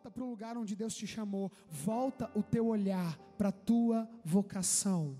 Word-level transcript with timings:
Volta 0.00 0.10
para 0.10 0.24
o 0.24 0.30
lugar 0.30 0.56
onde 0.56 0.74
Deus 0.74 0.94
te 0.94 1.06
chamou. 1.06 1.52
Volta 1.68 2.30
o 2.34 2.42
teu 2.42 2.66
olhar 2.66 3.18
para 3.36 3.50
a 3.50 3.52
tua 3.52 4.08
vocação. 4.24 5.14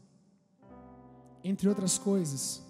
Entre 1.45 1.69
outras 1.69 1.99
coisas. 1.99 2.65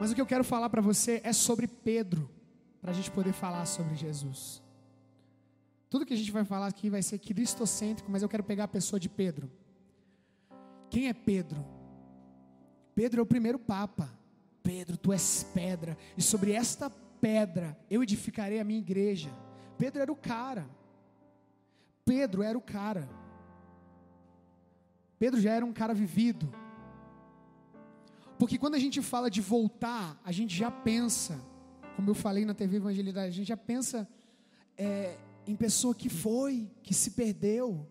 Mas 0.00 0.10
o 0.10 0.16
que 0.16 0.20
eu 0.20 0.26
quero 0.26 0.42
falar 0.42 0.68
para 0.68 0.82
você 0.82 1.20
é 1.22 1.32
sobre 1.32 1.68
Pedro, 1.68 2.28
para 2.80 2.90
a 2.90 2.92
gente 2.92 3.08
poder 3.08 3.32
falar 3.32 3.64
sobre 3.66 3.94
Jesus. 3.94 4.60
Tudo 5.88 6.04
que 6.04 6.14
a 6.14 6.16
gente 6.16 6.32
vai 6.32 6.44
falar 6.44 6.66
aqui 6.66 6.90
vai 6.90 7.02
ser 7.02 7.20
cristocêntrico, 7.20 8.10
mas 8.10 8.22
eu 8.22 8.28
quero 8.28 8.42
pegar 8.42 8.64
a 8.64 8.68
pessoa 8.68 8.98
de 8.98 9.08
Pedro. 9.08 9.48
Quem 10.90 11.06
é 11.06 11.14
Pedro? 11.14 11.64
Pedro 12.96 13.20
é 13.20 13.22
o 13.22 13.26
primeiro 13.26 13.60
papa. 13.60 14.12
Pedro, 14.60 14.96
tu 14.96 15.12
és 15.12 15.44
pedra, 15.54 15.96
e 16.16 16.22
sobre 16.22 16.50
esta 16.50 16.90
pedra 16.90 17.78
eu 17.88 18.02
edificarei 18.02 18.58
a 18.58 18.64
minha 18.64 18.80
igreja. 18.80 19.30
Pedro 19.78 20.02
era 20.02 20.12
o 20.12 20.16
cara. 20.16 20.68
Pedro 22.04 22.42
era 22.42 22.56
o 22.56 22.60
cara. 22.60 23.08
Pedro 25.18 25.40
já 25.40 25.52
era 25.52 25.64
um 25.64 25.72
cara 25.72 25.94
vivido. 25.94 26.52
Porque 28.38 28.58
quando 28.58 28.74
a 28.74 28.78
gente 28.78 29.00
fala 29.00 29.30
de 29.30 29.40
voltar, 29.40 30.20
a 30.24 30.32
gente 30.32 30.54
já 30.56 30.70
pensa, 30.70 31.40
como 31.94 32.10
eu 32.10 32.14
falei 32.14 32.44
na 32.44 32.54
TV 32.54 32.78
Evangelidade, 32.78 33.28
a 33.28 33.30
gente 33.30 33.46
já 33.46 33.56
pensa 33.56 34.08
é, 34.76 35.16
em 35.46 35.54
pessoa 35.54 35.94
que 35.94 36.08
foi, 36.08 36.68
que 36.82 36.92
se 36.92 37.12
perdeu. 37.12 37.86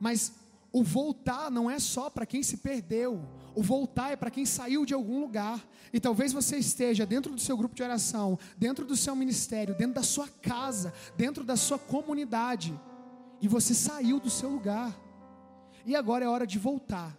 Mas 0.00 0.41
o 0.72 0.82
voltar 0.82 1.50
não 1.50 1.70
é 1.70 1.78
só 1.78 2.08
para 2.08 2.24
quem 2.24 2.42
se 2.42 2.56
perdeu. 2.56 3.22
O 3.54 3.62
voltar 3.62 4.10
é 4.12 4.16
para 4.16 4.30
quem 4.30 4.46
saiu 4.46 4.86
de 4.86 4.94
algum 4.94 5.20
lugar. 5.20 5.62
E 5.92 6.00
talvez 6.00 6.32
você 6.32 6.56
esteja 6.56 7.04
dentro 7.04 7.34
do 7.34 7.40
seu 7.40 7.56
grupo 7.56 7.74
de 7.74 7.82
oração, 7.82 8.38
dentro 8.56 8.86
do 8.86 8.96
seu 8.96 9.14
ministério, 9.14 9.76
dentro 9.76 9.96
da 9.96 10.02
sua 10.02 10.26
casa, 10.26 10.94
dentro 11.14 11.44
da 11.44 11.56
sua 11.56 11.78
comunidade. 11.78 12.78
E 13.40 13.46
você 13.46 13.74
saiu 13.74 14.18
do 14.18 14.30
seu 14.30 14.48
lugar. 14.48 14.98
E 15.84 15.94
agora 15.94 16.24
é 16.24 16.28
hora 16.28 16.46
de 16.46 16.58
voltar. 16.58 17.14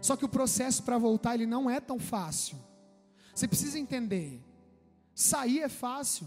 Só 0.00 0.16
que 0.16 0.24
o 0.24 0.28
processo 0.28 0.82
para 0.82 0.96
voltar 0.96 1.34
ele 1.34 1.44
não 1.44 1.68
é 1.68 1.80
tão 1.80 1.98
fácil. 1.98 2.56
Você 3.34 3.46
precisa 3.46 3.78
entender. 3.78 4.42
Sair 5.14 5.60
é 5.60 5.68
fácil. 5.68 6.26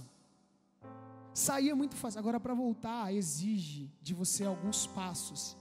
Sair 1.33 1.69
é 1.69 1.73
muito 1.73 1.95
fácil. 1.95 2.19
Agora 2.19 2.39
para 2.39 2.53
voltar 2.53 3.11
exige 3.11 3.89
de 4.03 4.13
você 4.13 4.45
alguns 4.45 4.85
passos. 4.85 5.57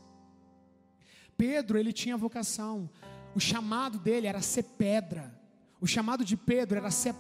Pedro, 1.41 1.79
ele 1.79 1.91
tinha 1.91 2.19
vocação. 2.19 2.91
O 3.35 3.41
chamado 3.41 3.99
dele 3.99 4.27
era 4.27 4.43
ser 4.43 4.63
pedra. 4.63 5.35
O 5.81 5.87
chamado 5.87 6.23
de 6.23 6.37
Pedro 6.37 6.77
era 6.77 6.91
ser 6.91 7.15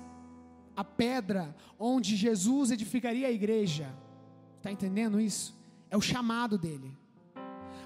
a 0.76 0.84
pedra 0.84 1.56
onde 1.78 2.16
Jesus 2.16 2.70
edificaria 2.70 3.28
a 3.28 3.30
igreja. 3.30 3.88
Está 4.58 4.70
entendendo 4.70 5.18
isso? 5.18 5.56
É 5.88 5.96
o 5.96 6.02
chamado 6.02 6.58
dele. 6.58 6.94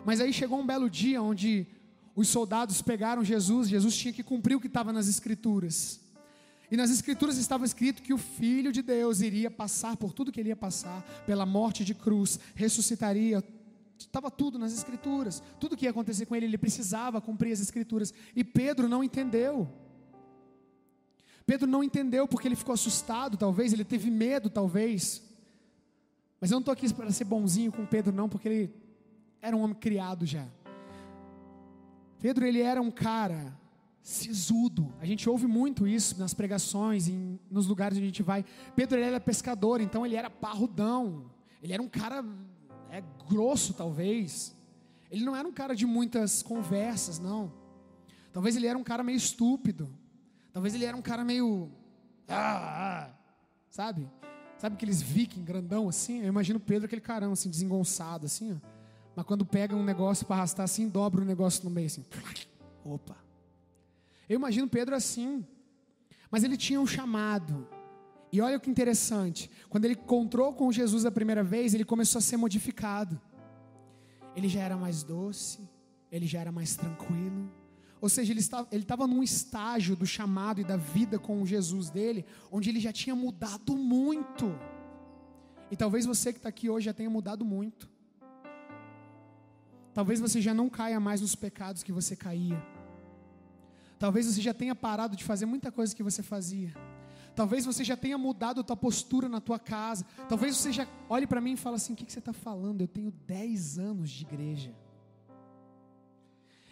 Mas 0.05 0.21
aí 0.21 0.33
chegou 0.33 0.59
um 0.59 0.67
belo 0.67 0.91
dia 0.91 1.23
onde 1.23 1.69
os 2.17 2.27
soldados 2.27 2.83
pegaram 2.83 3.25
Jesus, 3.25 3.69
Jesus 3.69 3.97
tinha 3.97 4.12
que 4.12 4.25
cumprir 4.25 4.57
o 4.57 4.61
que 4.61 4.67
estava 4.67 4.93
nas 4.93 5.07
Escrituras. 5.07 6.01
E 6.69 6.77
nas 6.77 6.91
Escrituras 6.91 7.39
estava 7.39 7.65
escrito 7.65 8.03
que 8.03 8.12
o 8.12 8.19
Filho 8.19 8.73
de 8.73 8.83
Deus 8.83 9.21
iria 9.21 9.53
passar 9.53 9.97
por 9.97 10.12
tudo 10.12 10.33
que 10.33 10.41
ele 10.41 10.49
ia 10.49 10.57
passar, 10.57 11.01
pela 11.27 11.47
morte 11.47 11.85
de 11.85 11.95
cruz, 11.95 12.41
ressuscitaria, 12.57 13.41
estava 13.98 14.31
tudo 14.31 14.59
nas 14.59 14.73
Escrituras, 14.73 15.42
tudo 15.59 15.77
que 15.77 15.84
ia 15.84 15.91
acontecer 15.91 16.27
com 16.27 16.34
ele, 16.34 16.47
ele 16.47 16.59
precisava 16.59 17.20
cumprir 17.20 17.53
as 17.53 17.61
Escrituras. 17.61 18.12
E 18.34 18.42
Pedro 18.42 18.89
não 18.89 19.03
entendeu. 19.03 19.69
Pedro 21.47 21.67
não 21.67 21.84
entendeu 21.84 22.27
porque 22.27 22.48
ele 22.48 22.56
ficou 22.56 22.72
assustado, 22.72 23.37
talvez, 23.37 23.72
ele 23.72 23.84
teve 23.84 24.11
medo, 24.11 24.48
talvez. 24.48 25.22
Mas 26.41 26.50
eu 26.50 26.56
não 26.56 26.61
estou 26.61 26.72
aqui 26.72 26.92
para 26.92 27.11
ser 27.11 27.25
bonzinho 27.25 27.70
com 27.70 27.87
Pedro, 27.87 28.12
não, 28.12 28.28
porque 28.28 28.48
ele 28.48 28.75
era 29.41 29.56
um 29.56 29.61
homem 29.61 29.77
criado 29.77 30.25
já. 30.25 30.47
Pedro, 32.19 32.47
ele 32.47 32.61
era 32.61 32.81
um 32.81 32.91
cara 32.91 33.59
sisudo. 34.03 34.93
A 35.00 35.06
gente 35.06 35.28
ouve 35.28 35.47
muito 35.47 35.87
isso 35.87 36.19
nas 36.19 36.34
pregações, 36.34 37.09
em, 37.09 37.38
nos 37.50 37.66
lugares 37.66 37.97
onde 37.97 38.05
a 38.05 38.09
gente 38.09 38.22
vai. 38.22 38.44
Pedro, 38.75 38.99
ele 38.99 39.06
era 39.06 39.21
pescador, 39.21 39.81
então 39.81 40.05
ele 40.05 40.16
era 40.16 40.31
parrudão. 40.31 41.31
Ele 41.62 41.72
era 41.72 41.82
um 41.82 41.88
cara 41.88 42.25
é, 42.99 43.03
grosso, 43.28 43.75
talvez. 43.75 44.55
Ele 45.10 45.25
não 45.25 45.34
era 45.34 45.47
um 45.47 45.53
cara 45.53 45.75
de 45.75 45.84
muitas 45.84 46.43
conversas, 46.43 47.19
não. 47.19 47.53
Talvez 48.32 48.55
ele 48.56 48.66
era 48.66 48.78
um 48.78 48.84
cara 48.84 49.03
meio 49.03 49.16
estúpido. 49.16 49.88
Talvez 50.53 50.75
ele 50.75 50.84
era 50.84 50.97
um 50.97 51.03
cara 51.03 51.25
meio. 51.25 51.71
Ah, 52.28 53.09
ah, 53.09 53.10
sabe? 53.69 54.09
Sabe 54.59 54.77
aqueles 54.77 55.03
viking 55.03 55.44
grandão 55.44 55.88
assim? 55.88 56.21
Eu 56.21 56.28
imagino 56.28 56.60
Pedro 56.60 56.87
aquele 56.87 57.00
carão 57.00 57.32
assim, 57.32 57.50
desengonçado 57.50 58.27
assim, 58.27 58.53
ó. 58.53 58.69
Mas 59.16 59.26
quando 59.26 59.44
pega 59.44 59.75
um 59.75 59.84
negócio 59.84 60.25
para 60.25 60.37
arrastar 60.37 60.65
assim, 60.65 60.88
dobra 60.88 61.22
o 61.22 61.25
negócio 61.25 61.65
no 61.65 61.71
meio 61.71 61.87
assim. 61.87 62.05
Opa. 62.84 63.16
Eu 64.28 64.37
imagino 64.37 64.69
Pedro 64.69 64.94
assim. 64.94 65.44
Mas 66.31 66.44
ele 66.44 66.56
tinha 66.56 66.81
um 66.81 66.87
chamado. 66.87 67.66
E 68.34 68.41
olha 68.41 68.59
que 68.59 68.69
interessante. 68.69 69.49
Quando 69.69 69.84
ele 69.84 69.95
encontrou 69.95 70.53
com 70.53 70.72
Jesus 70.72 71.06
a 71.06 71.11
primeira 71.11 71.45
vez, 71.45 71.72
ele 71.72 71.84
começou 71.84 72.19
a 72.19 72.22
ser 72.22 72.37
modificado. 72.37 73.21
Ele 74.34 74.49
já 74.49 74.61
era 74.61 74.77
mais 74.77 75.05
doce, 75.05 75.61
ele 76.11 76.27
já 76.27 76.41
era 76.41 76.50
mais 76.50 76.75
tranquilo, 76.75 77.49
ou 78.00 78.09
seja, 78.09 78.33
ele 78.33 78.41
estava, 78.41 78.67
ele 78.73 78.83
estava 78.83 79.06
num 79.06 79.23
estágio 79.23 79.94
do 79.94 80.05
chamado 80.05 80.61
e 80.61 80.65
da 80.65 80.77
vida 80.77 81.17
com 81.17 81.41
o 81.41 81.47
Jesus 81.47 81.91
dele, 81.91 82.27
onde 82.50 82.71
ele 82.71 82.81
já 82.81 82.93
tinha 82.93 83.15
mudado 83.15 83.77
muito. 83.77 84.53
E 85.71 85.77
talvez 85.77 86.05
você 86.05 86.33
que 86.33 86.41
está 86.41 86.49
aqui 86.49 86.69
hoje 86.69 86.87
já 86.87 86.93
tenha 86.93 87.09
mudado 87.09 87.44
muito. 87.44 87.89
Talvez 89.94 90.19
você 90.19 90.41
já 90.41 90.53
não 90.53 90.69
caia 90.69 90.99
mais 90.99 91.21
nos 91.21 91.37
pecados 91.37 91.84
que 91.84 91.93
você 91.93 92.17
caía. 92.17 92.61
Talvez 93.97 94.27
você 94.27 94.43
já 94.43 94.53
tenha 94.53 94.75
parado 94.75 95.17
de 95.17 95.23
fazer 95.23 95.47
muita 95.47 95.71
coisa 95.71 95.94
que 95.94 96.03
você 96.03 96.21
fazia. 96.21 96.75
Talvez 97.34 97.67
você 97.67 97.83
já 97.83 97.97
tenha 97.97 98.17
mudado 98.17 98.61
a 98.61 98.65
tua 98.65 98.77
postura 98.77 99.28
na 99.28 99.41
tua 99.41 99.59
casa. 99.59 100.06
Talvez 100.28 100.56
você 100.56 100.72
já 100.72 100.87
olhe 101.09 101.27
para 101.27 101.41
mim 101.41 101.53
e 101.53 101.56
fale 101.56 101.77
assim: 101.77 101.93
o 101.93 101.97
que, 101.97 102.05
que 102.05 102.12
você 102.12 102.21
está 102.21 102.33
falando? 102.33 102.81
Eu 102.81 102.89
tenho 102.89 103.11
10 103.11 103.78
anos 103.78 104.11
de 104.11 104.25
igreja. 104.25 104.75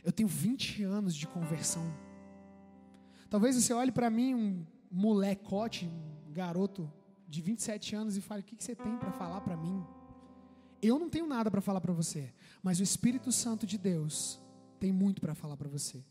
Eu 0.05 0.13
tenho 0.13 0.29
20 0.29 0.83
anos 0.85 1.15
de 1.15 1.27
conversão. 1.27 1.93
Talvez 3.29 3.57
você 3.57 3.73
olhe 3.73 3.91
para 3.91 4.11
mim, 4.11 4.35
um 4.35 4.67
molecote, 4.91 5.87
um 5.87 6.33
garoto 6.33 6.91
de 7.27 7.41
27 7.41 7.97
anos, 7.97 8.17
e 8.17 8.21
fale: 8.21 8.43
O 8.43 8.45
que, 8.45 8.63
você 8.63 8.75
tem 8.75 8.97
para 8.97 9.11
falar 9.11 9.41
para 9.41 9.57
mim? 9.57 9.85
Eu 10.81 10.99
não 10.99 11.09
tenho 11.09 11.27
nada 11.27 11.51
para 11.51 11.61
falar 11.61 11.81
para 11.81 11.93
você, 11.93 12.33
mas 12.63 12.79
o 12.79 12.83
Espírito 12.83 13.31
Santo 13.33 13.67
de 13.67 13.79
Deus 13.79 14.41
tem 14.79 14.93
muito 14.93 15.21
para 15.21 15.35
falar 15.35 15.57
para 15.57 15.69
você. 15.69 16.05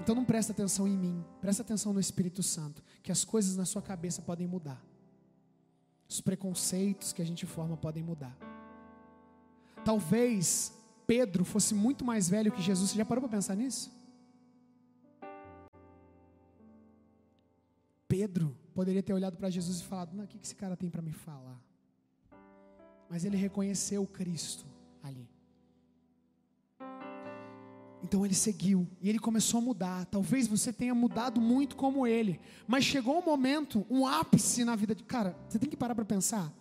Então 0.00 0.14
não 0.14 0.24
presta 0.24 0.52
atenção 0.52 0.86
em 0.86 0.96
mim, 0.96 1.24
presta 1.40 1.62
atenção 1.62 1.92
no 1.92 2.00
Espírito 2.00 2.42
Santo, 2.42 2.82
que 3.02 3.12
as 3.12 3.24
coisas 3.24 3.56
na 3.56 3.64
sua 3.64 3.82
cabeça 3.82 4.22
podem 4.22 4.46
mudar. 4.46 4.82
Os 6.08 6.20
preconceitos 6.20 7.12
que 7.12 7.20
a 7.20 7.24
gente 7.24 7.44
forma 7.44 7.76
podem 7.76 8.02
mudar. 8.02 8.36
Talvez 9.84 10.72
Pedro 11.06 11.44
fosse 11.44 11.74
muito 11.74 12.04
mais 12.04 12.28
velho 12.28 12.52
que 12.52 12.62
Jesus. 12.62 12.90
Você 12.90 12.96
já 12.96 13.04
parou 13.04 13.22
para 13.22 13.30
pensar 13.30 13.54
nisso? 13.54 13.90
Pedro 18.06 18.56
poderia 18.74 19.02
ter 19.02 19.12
olhado 19.12 19.36
para 19.36 19.50
Jesus 19.50 19.80
e 19.80 19.84
falado: 19.84 20.14
Não, 20.14 20.24
o 20.24 20.26
que 20.26 20.38
esse 20.42 20.54
cara 20.54 20.76
tem 20.76 20.88
para 20.88 21.02
me 21.02 21.12
falar? 21.12 21.60
Mas 23.08 23.24
ele 23.24 23.36
reconheceu 23.36 24.06
Cristo 24.06 24.66
ali. 25.02 25.28
Então 28.02 28.24
ele 28.24 28.34
seguiu 28.34 28.86
e 29.00 29.08
ele 29.08 29.18
começou 29.18 29.58
a 29.58 29.62
mudar. 29.62 30.04
Talvez 30.06 30.46
você 30.46 30.72
tenha 30.72 30.94
mudado 30.94 31.40
muito 31.40 31.76
como 31.76 32.06
ele, 32.06 32.40
mas 32.66 32.84
chegou 32.84 33.18
um 33.18 33.24
momento, 33.24 33.84
um 33.90 34.06
ápice 34.06 34.64
na 34.64 34.76
vida 34.76 34.94
de. 34.94 35.02
Cara, 35.02 35.36
você 35.48 35.58
tem 35.58 35.68
que 35.68 35.76
parar 35.76 35.94
para 35.94 36.04
pensar 36.04 36.52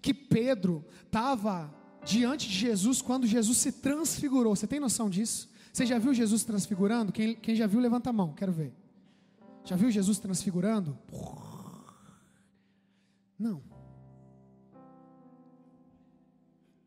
que 0.00 0.12
Pedro 0.12 0.84
estava 1.04 1.72
diante 2.04 2.48
de 2.48 2.54
Jesus 2.54 3.00
quando 3.00 3.26
Jesus 3.26 3.58
se 3.58 3.72
transfigurou. 3.72 4.54
Você 4.54 4.66
tem 4.66 4.80
noção 4.80 5.08
disso? 5.08 5.48
Você 5.72 5.86
já 5.86 5.98
viu 5.98 6.12
Jesus 6.12 6.44
transfigurando? 6.44 7.12
Quem, 7.12 7.34
quem 7.34 7.54
já 7.56 7.66
viu, 7.66 7.80
levanta 7.80 8.10
a 8.10 8.12
mão, 8.12 8.32
quero 8.34 8.52
ver. 8.52 8.74
Já 9.64 9.76
viu 9.76 9.90
Jesus 9.90 10.18
transfigurando? 10.18 10.98
Não. 13.38 13.62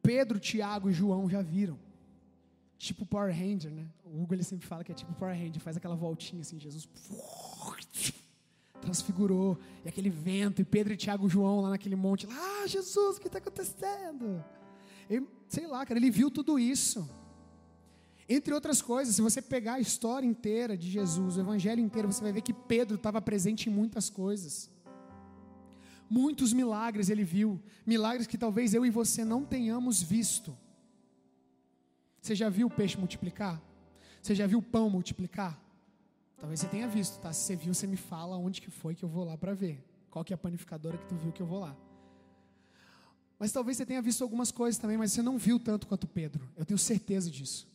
Pedro, 0.04 0.40
Tiago 0.40 0.90
e 0.90 0.94
João 0.94 1.28
já 1.28 1.42
viram. 1.42 1.80
Tipo 2.78 3.06
Power 3.06 3.34
Ranger, 3.34 3.72
né? 3.72 3.86
O 4.04 4.22
Hugo 4.22 4.34
ele 4.34 4.44
sempre 4.44 4.68
fala 4.68 4.84
que 4.84 4.92
é 4.92 4.96
tipo 4.96 5.14
Power 5.14 5.36
Ranger, 5.36 5.62
faz 5.62 5.78
aquela 5.78 5.96
voltinha 5.96 6.42
assim, 6.42 6.60
Jesus 6.60 6.88
transfigurou, 8.82 9.58
e 9.84 9.90
aquele 9.90 10.10
vento, 10.10 10.62
e 10.62 10.66
Pedro 10.66 10.94
e 10.94 10.98
Tiago 10.98 11.26
e 11.26 11.30
João 11.30 11.62
lá 11.62 11.70
naquele 11.72 11.96
monte, 11.96 12.28
lá, 12.28 12.36
ah, 12.36 12.68
Jesus, 12.68 13.18
o 13.18 13.20
que 13.20 13.28
está 13.28 13.40
acontecendo? 13.40 14.44
Ele, 15.10 15.28
sei 15.48 15.66
lá, 15.68 15.86
cara, 15.86 16.00
ele 16.00 16.12
viu 16.12 16.30
tudo 16.30 16.60
isso. 16.60 17.10
Entre 18.28 18.54
outras 18.54 18.82
coisas, 18.82 19.16
se 19.16 19.22
você 19.22 19.42
pegar 19.42 19.74
a 19.74 19.80
história 19.80 20.26
inteira 20.26 20.76
de 20.76 20.90
Jesus, 20.90 21.38
o 21.38 21.40
evangelho 21.40 21.80
inteiro, 21.80 22.12
você 22.12 22.22
vai 22.22 22.32
ver 22.32 22.42
que 22.42 22.54
Pedro 22.54 22.96
estava 22.96 23.22
presente 23.22 23.70
em 23.70 23.74
muitas 23.74 24.10
coisas. 24.10 24.70
Muitos 26.10 26.54
milagres 26.54 27.10
ele 27.10 27.24
viu, 27.24 27.62
milagres 27.86 28.28
que 28.28 28.38
talvez 28.38 28.74
eu 28.74 28.86
e 28.86 28.90
você 28.90 29.24
não 29.24 29.44
tenhamos 29.44 30.02
visto. 30.02 30.58
Você 32.26 32.34
já 32.34 32.50
viu 32.50 32.66
o 32.66 32.72
peixe 32.72 32.98
multiplicar? 32.98 33.62
Você 34.20 34.34
já 34.34 34.48
viu 34.48 34.58
o 34.58 34.62
pão 34.64 34.90
multiplicar? 34.90 35.62
Talvez 36.40 36.60
você 36.60 36.68
tenha 36.68 36.88
visto, 36.88 37.20
tá? 37.20 37.32
Se 37.32 37.42
você 37.42 37.56
viu, 37.56 37.72
você 37.72 37.86
me 37.86 37.98
fala 37.98 38.36
onde 38.36 38.62
que 38.62 38.72
foi 38.72 38.96
que 38.96 39.06
eu 39.06 39.10
vou 39.10 39.24
lá 39.24 39.38
para 39.38 39.54
ver. 39.54 39.86
Qual 40.10 40.26
que 40.26 40.34
é 40.34 40.36
a 40.36 40.38
panificadora 40.38 40.98
que 40.98 41.06
tu 41.06 41.14
viu 41.14 41.32
que 41.32 41.40
eu 41.40 41.46
vou 41.46 41.60
lá? 41.60 41.78
Mas 43.38 43.52
talvez 43.52 43.78
você 43.78 43.86
tenha 43.86 44.02
visto 44.02 44.24
algumas 44.24 44.50
coisas 44.52 44.80
também, 44.80 44.98
mas 44.98 45.12
você 45.12 45.22
não 45.22 45.38
viu 45.38 45.60
tanto 45.60 45.86
quanto 45.86 46.08
Pedro. 46.08 46.50
Eu 46.58 46.66
tenho 46.66 46.80
certeza 46.80 47.30
disso. 47.30 47.68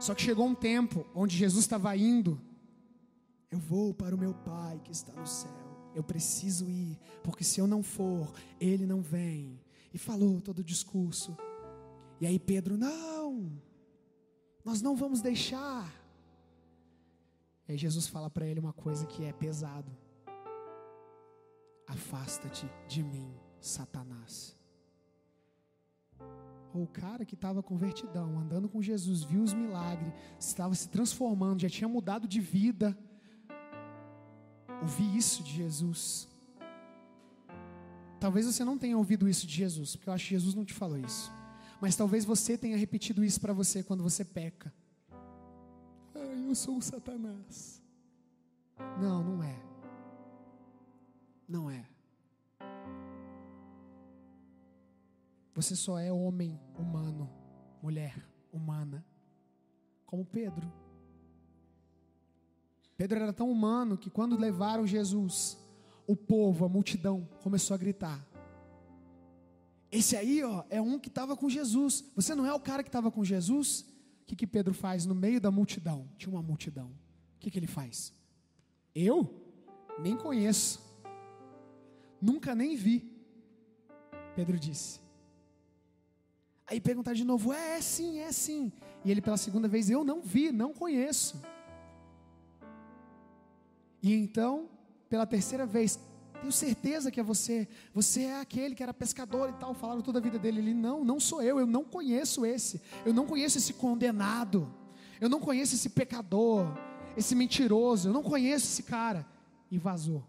Só 0.00 0.12
que 0.12 0.22
chegou 0.22 0.44
um 0.44 0.56
tempo 0.56 1.06
onde 1.14 1.36
Jesus 1.36 1.64
estava 1.64 1.96
indo. 1.96 2.40
Eu 3.48 3.60
vou 3.60 3.94
para 3.94 4.12
o 4.12 4.18
meu 4.18 4.34
Pai 4.34 4.80
que 4.82 4.90
está 4.90 5.12
no 5.12 5.24
céu. 5.24 5.52
Eu 5.94 6.02
preciso 6.02 6.68
ir, 6.68 6.98
porque 7.22 7.44
se 7.44 7.60
eu 7.60 7.66
não 7.68 7.84
for, 7.84 8.34
ele 8.60 8.86
não 8.86 9.00
vem. 9.00 9.60
E 9.94 9.98
falou 9.98 10.40
todo 10.40 10.58
o 10.58 10.64
discurso. 10.64 11.38
E 12.20 12.26
aí 12.26 12.40
Pedro, 12.40 12.76
não, 12.76 13.52
nós 14.68 14.82
não 14.82 14.94
vamos 14.94 15.22
deixar. 15.22 15.90
E 17.66 17.72
aí 17.72 17.78
Jesus 17.78 18.06
fala 18.06 18.28
para 18.28 18.46
ele 18.46 18.60
uma 18.60 18.74
coisa 18.74 19.06
que 19.06 19.24
é 19.24 19.32
pesado. 19.32 19.90
Afasta-te 21.86 22.70
de 22.86 23.02
mim, 23.02 23.32
Satanás. 23.62 24.54
Ou 26.74 26.82
o 26.82 26.86
cara 26.86 27.24
que 27.24 27.34
estava 27.34 27.62
convertidão, 27.62 28.38
andando 28.38 28.68
com 28.68 28.82
Jesus, 28.82 29.22
viu 29.22 29.42
os 29.42 29.54
milagres, 29.54 30.12
estava 30.38 30.74
se 30.74 30.86
transformando, 30.90 31.62
já 31.62 31.70
tinha 31.70 31.88
mudado 31.88 32.28
de 32.28 32.38
vida. 32.38 32.96
Ouvi 34.82 35.16
isso 35.16 35.42
de 35.42 35.50
Jesus. 35.50 36.28
Talvez 38.20 38.44
você 38.44 38.62
não 38.66 38.76
tenha 38.76 38.98
ouvido 38.98 39.26
isso 39.26 39.46
de 39.46 39.54
Jesus, 39.54 39.96
porque 39.96 40.10
eu 40.10 40.12
acho 40.12 40.24
que 40.24 40.34
Jesus 40.34 40.54
não 40.54 40.66
te 40.66 40.74
falou 40.74 40.98
isso. 40.98 41.37
Mas 41.80 41.96
talvez 41.96 42.24
você 42.24 42.58
tenha 42.58 42.76
repetido 42.76 43.24
isso 43.24 43.40
para 43.40 43.52
você 43.52 43.82
quando 43.82 44.02
você 44.02 44.24
peca. 44.24 44.72
Ai, 46.14 46.48
eu 46.48 46.54
sou 46.54 46.76
o 46.76 46.82
Satanás. 46.82 47.82
Não, 49.00 49.22
não 49.22 49.42
é. 49.42 49.56
Não 51.48 51.70
é. 51.70 51.86
Você 55.54 55.74
só 55.74 55.98
é 55.98 56.12
homem 56.12 56.58
humano, 56.78 57.28
mulher 57.82 58.14
humana, 58.52 59.04
como 60.06 60.24
Pedro. 60.24 60.70
Pedro 62.96 63.20
era 63.20 63.32
tão 63.32 63.50
humano 63.50 63.96
que 63.96 64.10
quando 64.10 64.38
levaram 64.38 64.86
Jesus, 64.86 65.58
o 66.06 66.16
povo, 66.16 66.64
a 66.64 66.68
multidão, 66.68 67.28
começou 67.42 67.74
a 67.74 67.78
gritar: 67.78 68.24
Esse 69.90 70.16
aí, 70.16 70.42
ó, 70.44 70.64
é 70.68 70.80
um 70.80 70.98
que 70.98 71.08
estava 71.08 71.36
com 71.36 71.48
Jesus. 71.48 72.04
Você 72.14 72.34
não 72.34 72.44
é 72.44 72.52
o 72.52 72.60
cara 72.60 72.82
que 72.82 72.88
estava 72.88 73.10
com 73.10 73.24
Jesus? 73.24 73.80
O 74.22 74.26
que, 74.26 74.36
que 74.36 74.46
Pedro 74.46 74.74
faz 74.74 75.06
no 75.06 75.14
meio 75.14 75.40
da 75.40 75.50
multidão? 75.50 76.08
Tinha 76.18 76.32
uma 76.32 76.42
multidão. 76.42 76.88
O 76.88 77.38
que, 77.40 77.50
que 77.50 77.58
ele 77.58 77.66
faz? 77.66 78.12
Eu? 78.94 79.42
Nem 79.98 80.16
conheço. 80.16 80.80
Nunca 82.20 82.54
nem 82.54 82.76
vi. 82.76 83.10
Pedro 84.34 84.58
disse. 84.58 85.00
Aí 86.66 86.80
perguntar 86.80 87.14
de 87.14 87.24
novo: 87.24 87.52
é, 87.52 87.78
é 87.78 87.80
sim, 87.80 88.18
é 88.18 88.30
sim. 88.30 88.70
E 89.04 89.10
ele 89.10 89.22
pela 89.22 89.36
segunda 89.36 89.66
vez: 89.66 89.88
eu 89.88 90.04
não 90.04 90.20
vi, 90.20 90.52
não 90.52 90.74
conheço. 90.74 91.40
E 94.02 94.12
então, 94.12 94.68
pela 95.08 95.26
terceira 95.26 95.64
vez, 95.64 95.98
tenho 96.40 96.52
certeza 96.52 97.10
que 97.10 97.20
é 97.20 97.22
você. 97.22 97.68
Você 97.92 98.22
é 98.22 98.40
aquele 98.40 98.74
que 98.74 98.82
era 98.82 98.94
pescador 98.94 99.50
e 99.50 99.52
tal. 99.54 99.74
Falaram 99.74 100.00
toda 100.00 100.18
a 100.18 100.22
vida 100.22 100.38
dele. 100.38 100.60
Ele: 100.60 100.74
não, 100.74 101.04
não 101.04 101.20
sou 101.20 101.42
eu. 101.42 101.58
Eu 101.58 101.66
não 101.66 101.84
conheço 101.84 102.46
esse. 102.46 102.80
Eu 103.04 103.12
não 103.12 103.26
conheço 103.26 103.58
esse 103.58 103.72
condenado. 103.74 104.72
Eu 105.20 105.28
não 105.28 105.40
conheço 105.40 105.74
esse 105.74 105.90
pecador, 105.90 106.66
esse 107.16 107.34
mentiroso. 107.34 108.08
Eu 108.08 108.12
não 108.12 108.22
conheço 108.22 108.66
esse 108.66 108.82
cara. 108.82 109.26
E 109.70 109.78
vazou. 109.78 110.24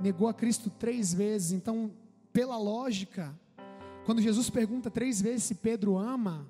Negou 0.00 0.28
a 0.28 0.34
Cristo 0.34 0.70
três 0.70 1.12
vezes. 1.12 1.52
Então, 1.52 1.90
pela 2.32 2.56
lógica, 2.56 3.34
quando 4.04 4.20
Jesus 4.20 4.50
pergunta 4.50 4.90
três 4.90 5.20
vezes 5.20 5.44
se 5.44 5.54
Pedro 5.54 5.96
ama, 5.96 6.46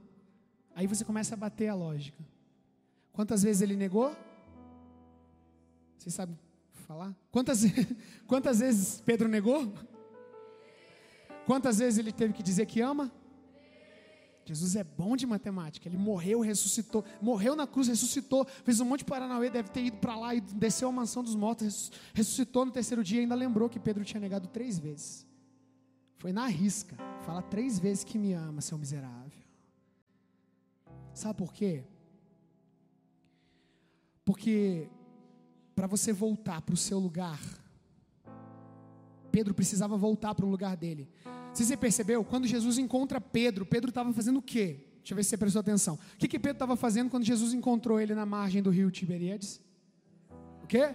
aí 0.75 0.87
você 0.87 1.05
começa 1.05 1.35
a 1.35 1.39
bater 1.39 1.69
a 1.69 1.75
lógica. 1.75 2.23
Quantas 3.13 3.43
vezes 3.43 3.63
ele 3.63 3.77
negou? 3.77 4.15
Vocês 5.97 6.15
sabem 6.15 6.37
falar? 6.87 7.15
Quantas, 7.31 7.63
quantas 8.27 8.61
vezes 8.61 9.01
Pedro 9.01 9.29
negou? 9.29 9.73
Quantas 11.45 11.79
vezes 11.79 11.99
ele 11.99 12.13
teve 12.13 12.33
que 12.33 12.43
dizer 12.43 12.67
que 12.67 12.81
ama? 12.81 13.13
Jesus 14.45 14.77
é 14.77 14.85
bom 14.85 15.17
de 15.17 15.27
matemática. 15.27 15.89
Ele 15.89 15.97
morreu, 15.97 16.41
ressuscitou, 16.41 17.05
morreu 17.21 17.57
na 17.57 17.67
cruz, 17.67 17.89
ressuscitou, 17.89 18.47
fez 18.65 18.79
um 18.79 18.85
monte 18.85 19.01
de 19.01 19.07
Paranauê, 19.07 19.51
deve 19.51 19.69
ter 19.71 19.85
ido 19.85 19.97
para 19.97 20.17
lá 20.17 20.35
e 20.35 20.41
desceu 20.41 20.89
a 20.89 20.93
mansão 20.93 21.25
dos 21.25 21.35
mortos, 21.35 21.91
ressuscitou 22.15 22.65
no 22.65 22.71
terceiro 22.71 23.03
dia 23.03 23.19
e 23.19 23.23
ainda 23.23 23.35
lembrou 23.35 23.69
que 23.69 23.81
Pedro 23.81 24.05
tinha 24.05 24.21
negado 24.21 24.47
três 24.47 24.79
vezes. 24.79 25.27
Foi 26.19 26.33
na 26.33 26.47
risca. 26.47 26.97
Fala 27.23 27.43
três 27.43 27.79
vezes 27.81 28.05
que 28.05 28.17
me 28.17 28.33
ama, 28.33 28.61
seu 28.61 28.79
miserável. 28.79 29.43
Sabe 31.13 31.37
por 31.37 31.53
quê? 31.53 31.83
Porque 34.25 34.89
para 35.77 35.87
você 35.87 36.13
voltar 36.13 36.61
para 36.63 36.75
o 36.75 36.77
seu 36.77 36.99
lugar, 36.99 37.41
Pedro 39.31 39.55
precisava 39.55 39.97
voltar 39.97 40.35
para 40.35 40.45
o 40.45 40.51
lugar 40.51 40.77
dele. 40.77 41.09
Se 41.55 41.65
você 41.65 41.77
percebeu, 41.77 42.25
quando 42.25 42.47
Jesus 42.47 42.79
encontra 42.79 43.21
Pedro, 43.21 43.65
Pedro 43.65 43.91
estava 43.91 44.13
fazendo 44.13 44.39
o 44.39 44.43
quê? 44.43 44.81
Deixa 44.97 45.13
eu 45.13 45.17
ver 45.17 45.23
se 45.23 45.31
você 45.31 45.37
prestou 45.37 45.61
atenção. 45.61 45.95
O 46.15 46.19
que, 46.19 46.27
que 46.27 46.39
Pedro 46.39 46.57
estava 46.57 46.75
fazendo 46.75 47.09
quando 47.09 47.23
Jesus 47.23 47.55
encontrou 47.55 48.01
ele 48.01 48.15
na 48.15 48.27
margem 48.27 48.61
do 48.61 48.71
rio 48.71 48.91
Tiberíades? 48.91 49.61
O 50.65 50.67
quê? 50.67 50.95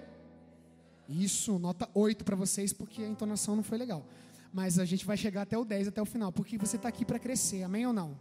Isso, 1.08 1.58
nota 1.58 1.88
8 1.94 2.26
para 2.26 2.36
vocês, 2.36 2.74
porque 2.74 3.04
a 3.04 3.08
entonação 3.08 3.56
não 3.56 3.64
foi 3.64 3.78
legal 3.78 4.06
mas 4.54 4.78
a 4.78 4.86
gente 4.86 5.06
vai 5.06 5.16
chegar 5.16 5.44
até 5.44 5.58
o 5.58 5.64
10, 5.64 5.88
até 5.88 6.02
o 6.02 6.06
final, 6.06 6.32
porque 6.32 6.58
você 6.58 6.76
está 6.76 6.90
aqui 6.90 7.06
para 7.06 7.18
crescer, 7.18 7.64
amém 7.64 7.86
ou 7.88 7.94
não? 7.94 8.18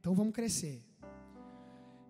Então 0.00 0.14
vamos 0.14 0.34
crescer. 0.34 0.82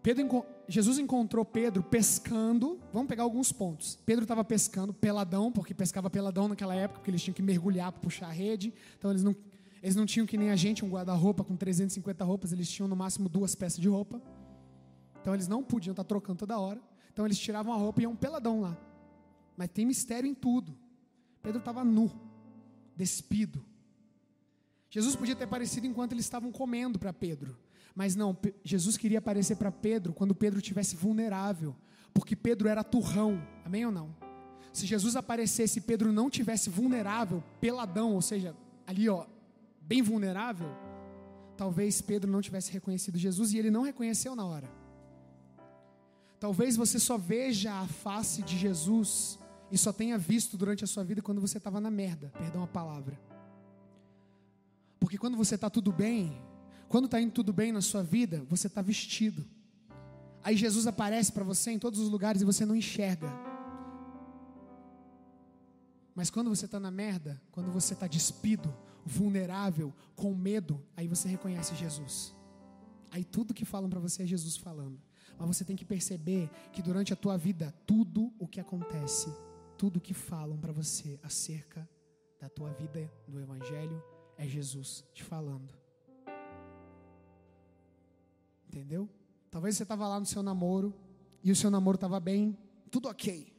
Pedro, 0.03 0.45
Jesus 0.71 0.99
encontrou 0.99 1.45
Pedro 1.45 1.83
pescando. 1.83 2.79
Vamos 2.93 3.09
pegar 3.09 3.25
alguns 3.25 3.51
pontos. 3.51 3.99
Pedro 4.07 4.23
estava 4.23 4.45
pescando 4.45 4.95
peladão, 4.95 5.51
porque 5.51 5.75
pescava 5.75 6.09
peladão 6.09 6.47
naquela 6.47 6.75
época, 6.75 7.01
porque 7.01 7.11
eles 7.11 7.23
tinham 7.23 7.35
que 7.35 7.43
mergulhar 7.43 7.91
para 7.91 8.01
puxar 8.01 8.29
a 8.29 8.33
rede. 8.33 8.73
Então 8.97 9.11
eles 9.11 9.25
não, 9.25 9.35
eles 9.83 9.97
não 9.97 10.07
tinham 10.07 10.27
que 10.27 10.37
nem 10.37 10.51
a 10.51 10.57
gente 10.57 10.85
um 10.85 10.89
guarda-roupa 10.89 11.43
com 11.43 11.57
350 11.57 12.25
roupas, 12.25 12.53
eles 12.53 12.71
tinham 12.71 12.87
no 12.87 12.95
máximo 12.95 13.29
duas 13.29 13.55
peças 13.55 13.81
de 13.81 13.89
roupa. 13.89 14.23
Então 15.21 15.35
eles 15.35 15.49
não 15.49 15.63
podiam 15.63 15.93
estar 15.93 16.05
tá 16.05 16.09
trocando 16.09 16.39
toda 16.39 16.59
hora. 16.59 16.81
Então 17.13 17.27
eles 17.27 17.39
tiravam 17.39 17.73
a 17.73 17.77
roupa 17.77 18.01
e 18.01 18.05
iam 18.05 18.15
peladão 18.15 18.61
lá. 18.61 18.79
Mas 19.57 19.69
tem 19.71 19.85
mistério 19.85 20.29
em 20.29 20.35
tudo. 20.35 20.75
Pedro 21.43 21.59
estava 21.59 21.85
nu 21.85 22.11
despido. 22.97 23.65
Jesus 24.91 25.15
podia 25.15 25.37
ter 25.37 25.45
aparecido 25.45 25.87
enquanto 25.87 26.13
eles 26.13 26.25
estavam 26.25 26.51
comendo 26.51 26.99
para 26.99 27.13
Pedro, 27.13 27.57
mas 27.95 28.17
não, 28.17 28.37
Jesus 28.65 28.97
queria 28.97 29.21
aparecer 29.21 29.57
para 29.57 29.71
Pedro 29.71 30.13
quando 30.13 30.35
Pedro 30.35 30.59
estivesse 30.59 30.97
vulnerável, 30.97 31.77
porque 32.13 32.35
Pedro 32.35 32.69
era 32.69 32.83
turrão, 32.83 33.41
amém 33.65 33.87
ou 33.87 33.93
não? 33.93 34.15
Se 34.73 34.87
Jesus 34.87 35.15
aparecesse 35.15 35.79
e 35.79 35.83
Pedro 35.83 36.13
não 36.13 36.29
tivesse 36.29 36.69
vulnerável, 36.69 37.43
peladão, 37.61 38.15
ou 38.15 38.23
seja, 38.23 38.55
ali 38.85 39.09
ó, 39.09 39.27
bem 39.81 40.03
vulnerável, 40.03 40.69
talvez 41.57 42.01
Pedro 42.01 42.31
não 42.31 42.41
tivesse 42.41 42.73
reconhecido 42.73 43.17
Jesus 43.17 43.53
e 43.53 43.59
ele 43.59 43.71
não 43.71 43.83
reconheceu 43.83 44.35
na 44.35 44.45
hora. 44.45 44.69
Talvez 46.41 46.77
você 46.77 46.99
só 46.99 47.19
veja 47.19 47.73
a 47.73 47.87
face 47.87 48.43
de 48.43 48.57
Jesus 48.59 49.39
e 49.71 49.79
só 49.79 49.93
tenha 49.93 50.17
visto 50.17 50.57
durante 50.57 50.83
a 50.83 50.87
sua 50.87 51.05
vida 51.05 51.23
quando 51.23 51.41
você 51.41 51.59
estava 51.59 51.81
na 51.81 51.91
merda, 51.91 52.33
perdão 52.39 52.63
a 52.63 52.67
palavra. 52.67 53.30
Porque 55.11 55.19
quando 55.19 55.37
você 55.37 55.57
está 55.57 55.69
tudo 55.69 55.91
bem, 55.91 56.41
quando 56.89 57.07
está 57.07 57.21
indo 57.21 57.33
tudo 57.33 57.53
bem 57.53 57.73
na 57.73 57.81
sua 57.81 58.01
vida, 58.01 58.47
você 58.49 58.69
está 58.69 58.81
vestido. 58.81 59.45
Aí 60.41 60.57
Jesus 60.57 60.87
aparece 60.87 61.33
para 61.33 61.43
você 61.43 61.73
em 61.73 61.81
todos 61.81 61.99
os 61.99 62.09
lugares 62.09 62.43
e 62.43 62.45
você 62.45 62.65
não 62.65 62.77
enxerga. 62.77 63.29
Mas 66.15 66.31
quando 66.31 66.49
você 66.49 66.67
está 66.67 66.79
na 66.79 66.93
merda, 66.93 67.43
quando 67.51 67.73
você 67.73 67.93
está 67.93 68.07
despido, 68.07 68.73
vulnerável, 69.05 69.93
com 70.15 70.33
medo, 70.33 70.81
aí 70.97 71.09
você 71.09 71.27
reconhece 71.27 71.75
Jesus. 71.75 72.33
Aí 73.11 73.25
tudo 73.25 73.53
que 73.53 73.65
falam 73.65 73.91
para 73.91 73.99
você 73.99 74.23
é 74.23 74.27
Jesus 74.29 74.57
falando. 74.57 75.03
Mas 75.37 75.57
você 75.57 75.65
tem 75.65 75.75
que 75.75 75.85
perceber 75.85 76.49
que 76.73 76.81
durante 76.81 77.13
a 77.13 77.17
tua 77.17 77.37
vida, 77.37 77.75
tudo 77.85 78.33
o 78.39 78.47
que 78.47 78.61
acontece 78.61 79.29
tudo 79.77 79.99
que 79.99 80.15
falam 80.15 80.57
para 80.57 80.73
você 80.73 81.19
acerca 81.23 81.89
da 82.39 82.49
tua 82.51 82.71
vida 82.75 83.11
do 83.27 83.41
Evangelho 83.41 84.01
é 84.41 84.47
Jesus 84.47 85.05
te 85.13 85.23
falando. 85.23 85.75
Entendeu? 88.67 89.07
Talvez 89.51 89.77
você 89.77 89.83
estava 89.83 90.09
lá 90.09 90.19
no 90.19 90.25
seu 90.25 90.43
namoro 90.43 90.95
e 91.45 91.53
o 91.53 91.57
seu 91.57 91.71
namoro 91.71 91.97
estava 91.97 92.19
bem, 92.19 92.57
tudo 92.91 93.09
ok. 93.09 93.53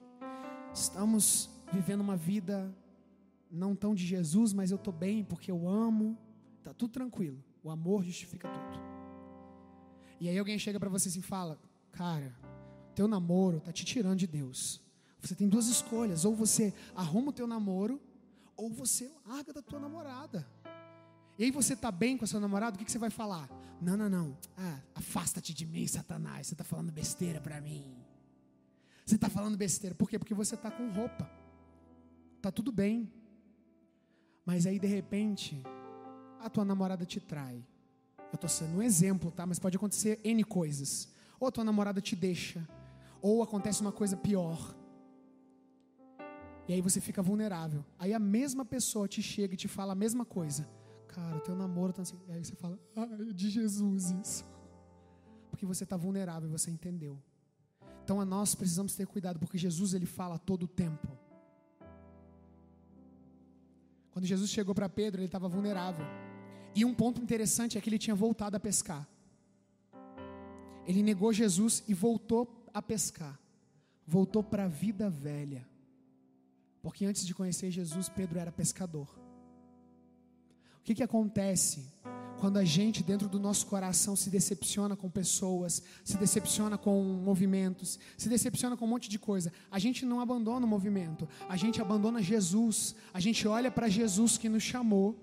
Estamos 0.73 1.49
vivendo 1.71 2.01
uma 2.01 2.17
vida 2.17 2.75
não 3.49 3.75
tão 3.75 3.93
de 3.93 4.03
Jesus, 4.05 4.53
mas 4.53 4.71
eu 4.71 4.77
estou 4.77 4.91
bem 4.91 5.23
porque 5.23 5.51
eu 5.51 5.69
amo. 5.69 6.17
Tá 6.63 6.73
tudo 6.73 6.91
tranquilo. 6.91 7.43
O 7.63 7.69
amor 7.69 8.03
justifica 8.03 8.49
tudo. 8.49 8.81
E 10.19 10.29
aí 10.29 10.39
alguém 10.39 10.57
chega 10.57 10.79
para 10.79 10.89
você 10.89 11.09
assim 11.09 11.19
e 11.19 11.23
fala: 11.23 11.59
"Cara, 11.91 12.35
teu 12.95 13.07
namoro 13.07 13.59
tá 13.59 13.71
te 13.71 13.85
tirando 13.85 14.17
de 14.17 14.25
Deus. 14.25 14.81
Você 15.19 15.35
tem 15.35 15.47
duas 15.47 15.67
escolhas, 15.67 16.25
ou 16.25 16.35
você 16.35 16.73
arruma 16.95 17.29
o 17.29 17.33
teu 17.33 17.45
namoro, 17.45 18.01
ou 18.57 18.71
você 18.71 19.11
larga 19.27 19.53
da 19.53 19.61
tua 19.61 19.79
namorada. 19.79 20.47
E 21.37 21.43
aí 21.45 21.51
você 21.51 21.75
tá 21.75 21.91
bem 21.91 22.17
com 22.17 22.25
a 22.25 22.27
sua 22.27 22.39
namorada, 22.39 22.75
o 22.75 22.79
que, 22.79 22.85
que 22.85 22.91
você 22.91 22.99
vai 22.99 23.09
falar? 23.09 23.49
Não, 23.81 23.97
não, 23.97 24.09
não. 24.09 24.37
Ah, 24.57 24.79
afasta-te 24.93 25.53
de 25.53 25.65
mim, 25.65 25.87
Satanás. 25.87 26.47
Você 26.47 26.53
está 26.53 26.63
falando 26.63 26.91
besteira 26.91 27.41
para 27.41 27.59
mim. 27.59 27.95
Você 29.05 29.15
está 29.15 29.29
falando 29.29 29.57
besteira. 29.57 29.95
Por 29.95 30.09
quê? 30.09 30.19
Porque 30.19 30.33
você 30.33 30.55
está 30.55 30.69
com 30.69 30.91
roupa. 30.91 31.29
Tá 32.41 32.51
tudo 32.51 32.71
bem. 32.71 33.11
Mas 34.45 34.65
aí 34.65 34.79
de 34.79 34.87
repente, 34.87 35.61
a 36.39 36.49
tua 36.49 36.65
namorada 36.65 37.05
te 37.05 37.19
trai. 37.19 37.65
Eu 38.31 38.35
estou 38.35 38.49
sendo 38.49 38.77
um 38.77 38.81
exemplo, 38.81 39.31
tá? 39.31 39.45
Mas 39.45 39.59
pode 39.59 39.77
acontecer 39.77 40.19
N 40.23 40.43
coisas. 40.43 41.09
Ou 41.39 41.47
a 41.47 41.51
tua 41.51 41.63
namorada 41.63 41.99
te 41.99 42.15
deixa, 42.15 42.67
ou 43.21 43.41
acontece 43.41 43.81
uma 43.81 43.91
coisa 43.91 44.15
pior. 44.15 44.75
E 46.67 46.73
aí 46.73 46.81
você 46.81 47.01
fica 47.01 47.21
vulnerável. 47.21 47.83
Aí 47.97 48.13
a 48.13 48.19
mesma 48.19 48.63
pessoa 48.63 49.07
te 49.07 49.21
chega 49.21 49.55
e 49.55 49.57
te 49.57 49.67
fala 49.67 49.93
a 49.93 49.95
mesma 49.95 50.23
coisa. 50.23 50.67
Cara, 51.11 51.37
o 51.37 51.41
teu 51.41 51.55
namoro 51.55 51.93
tá 51.93 52.01
assim. 52.01 52.17
Aí 52.29 52.43
você 52.43 52.55
fala, 52.55 52.79
ah, 52.95 53.05
de 53.33 53.49
Jesus 53.49 54.11
isso. 54.11 54.45
Porque 55.49 55.65
você 55.65 55.83
está 55.83 55.97
vulnerável 55.97 56.49
você 56.49 56.71
entendeu. 56.71 57.21
Então 58.03 58.19
a 58.19 58.25
nós 58.25 58.55
precisamos 58.55 58.95
ter 58.95 59.05
cuidado, 59.05 59.39
porque 59.39 59.57
Jesus 59.57 59.93
ele 59.93 60.05
fala 60.05 60.39
todo 60.39 60.63
o 60.63 60.67
tempo. 60.67 61.07
Quando 64.11 64.25
Jesus 64.25 64.49
chegou 64.49 64.73
para 64.73 64.89
Pedro, 64.89 65.19
ele 65.19 65.27
estava 65.27 65.47
vulnerável. 65.47 66.05
E 66.75 66.83
um 66.83 66.93
ponto 66.93 67.21
interessante 67.21 67.77
é 67.77 67.81
que 67.81 67.89
ele 67.89 67.99
tinha 67.99 68.15
voltado 68.15 68.57
a 68.57 68.59
pescar. 68.59 69.07
Ele 70.85 71.03
negou 71.03 71.31
Jesus 71.31 71.83
e 71.87 71.93
voltou 71.93 72.65
a 72.73 72.81
pescar. 72.81 73.39
Voltou 74.05 74.43
para 74.43 74.65
a 74.65 74.67
vida 74.67 75.09
velha. 75.09 75.67
Porque 76.81 77.05
antes 77.05 77.25
de 77.25 77.35
conhecer 77.35 77.69
Jesus, 77.69 78.09
Pedro 78.09 78.39
era 78.39 78.51
pescador. 78.51 79.20
O 80.81 80.83
que, 80.83 80.95
que 80.95 81.03
acontece 81.03 81.87
quando 82.39 82.57
a 82.57 82.65
gente, 82.65 83.03
dentro 83.03 83.29
do 83.29 83.39
nosso 83.39 83.67
coração, 83.67 84.15
se 84.15 84.31
decepciona 84.31 84.95
com 84.95 85.07
pessoas, 85.07 85.83
se 86.03 86.17
decepciona 86.17 86.75
com 86.75 87.03
movimentos, 87.03 87.99
se 88.17 88.27
decepciona 88.27 88.75
com 88.75 88.85
um 88.85 88.87
monte 88.87 89.07
de 89.07 89.19
coisa? 89.19 89.53
A 89.69 89.77
gente 89.77 90.07
não 90.07 90.19
abandona 90.19 90.65
o 90.65 90.69
movimento, 90.69 91.29
a 91.47 91.55
gente 91.55 91.79
abandona 91.79 92.19
Jesus, 92.19 92.95
a 93.13 93.19
gente 93.19 93.47
olha 93.47 93.69
para 93.69 93.87
Jesus 93.87 94.39
que 94.39 94.49
nos 94.49 94.63
chamou. 94.63 95.15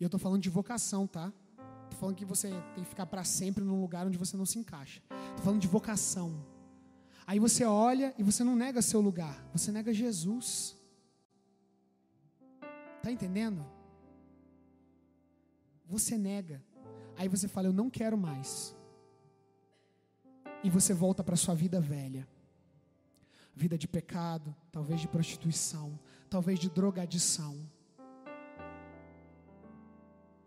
E 0.00 0.02
eu 0.02 0.08
estou 0.08 0.18
falando 0.18 0.42
de 0.42 0.50
vocação, 0.50 1.06
tá? 1.06 1.32
Estou 1.84 2.00
falando 2.00 2.16
que 2.16 2.24
você 2.24 2.50
tem 2.74 2.82
que 2.82 2.90
ficar 2.90 3.06
para 3.06 3.22
sempre 3.22 3.62
num 3.62 3.80
lugar 3.80 4.08
onde 4.08 4.18
você 4.18 4.36
não 4.36 4.44
se 4.44 4.58
encaixa. 4.58 5.00
Estou 5.08 5.44
falando 5.44 5.60
de 5.60 5.68
vocação. 5.68 6.44
Aí 7.24 7.38
você 7.38 7.64
olha 7.64 8.12
e 8.18 8.24
você 8.24 8.42
não 8.42 8.56
nega 8.56 8.82
seu 8.82 9.00
lugar, 9.00 9.48
você 9.52 9.70
nega 9.70 9.94
Jesus. 9.94 10.76
Tá 13.00 13.12
entendendo? 13.12 13.75
Você 15.86 16.18
nega. 16.18 16.62
Aí 17.16 17.28
você 17.28 17.48
fala, 17.48 17.68
eu 17.68 17.72
não 17.72 17.88
quero 17.88 18.18
mais. 18.18 18.76
E 20.62 20.68
você 20.68 20.92
volta 20.92 21.22
para 21.22 21.36
sua 21.36 21.54
vida 21.54 21.80
velha. 21.80 22.28
Vida 23.54 23.78
de 23.78 23.88
pecado, 23.88 24.54
talvez 24.70 25.00
de 25.00 25.08
prostituição, 25.08 25.98
talvez 26.28 26.58
de 26.58 26.68
drogadição, 26.68 27.56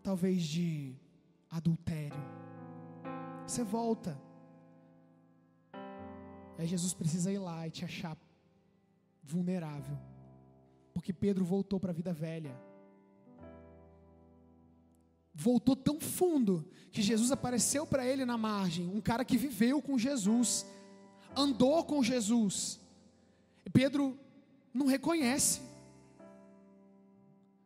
talvez 0.02 0.44
de 0.44 0.94
adultério. 1.50 2.20
Você 3.46 3.64
volta. 3.64 4.16
Aí 6.56 6.66
Jesus 6.66 6.94
precisa 6.94 7.32
ir 7.32 7.38
lá 7.38 7.66
e 7.66 7.70
te 7.70 7.84
achar 7.84 8.16
vulnerável. 9.24 9.98
Porque 10.94 11.12
Pedro 11.12 11.44
voltou 11.44 11.80
para 11.80 11.90
a 11.90 11.94
vida 11.94 12.12
velha 12.12 12.69
voltou 15.34 15.76
tão 15.76 16.00
fundo 16.00 16.64
que 16.90 17.02
Jesus 17.02 17.30
apareceu 17.30 17.86
para 17.86 18.04
ele 18.04 18.24
na 18.24 18.36
margem, 18.36 18.88
um 18.88 19.00
cara 19.00 19.24
que 19.24 19.36
viveu 19.36 19.80
com 19.80 19.96
Jesus, 19.96 20.66
andou 21.36 21.84
com 21.84 22.02
Jesus. 22.02 22.80
E 23.64 23.70
Pedro 23.70 24.18
não 24.74 24.86
reconhece. 24.86 25.60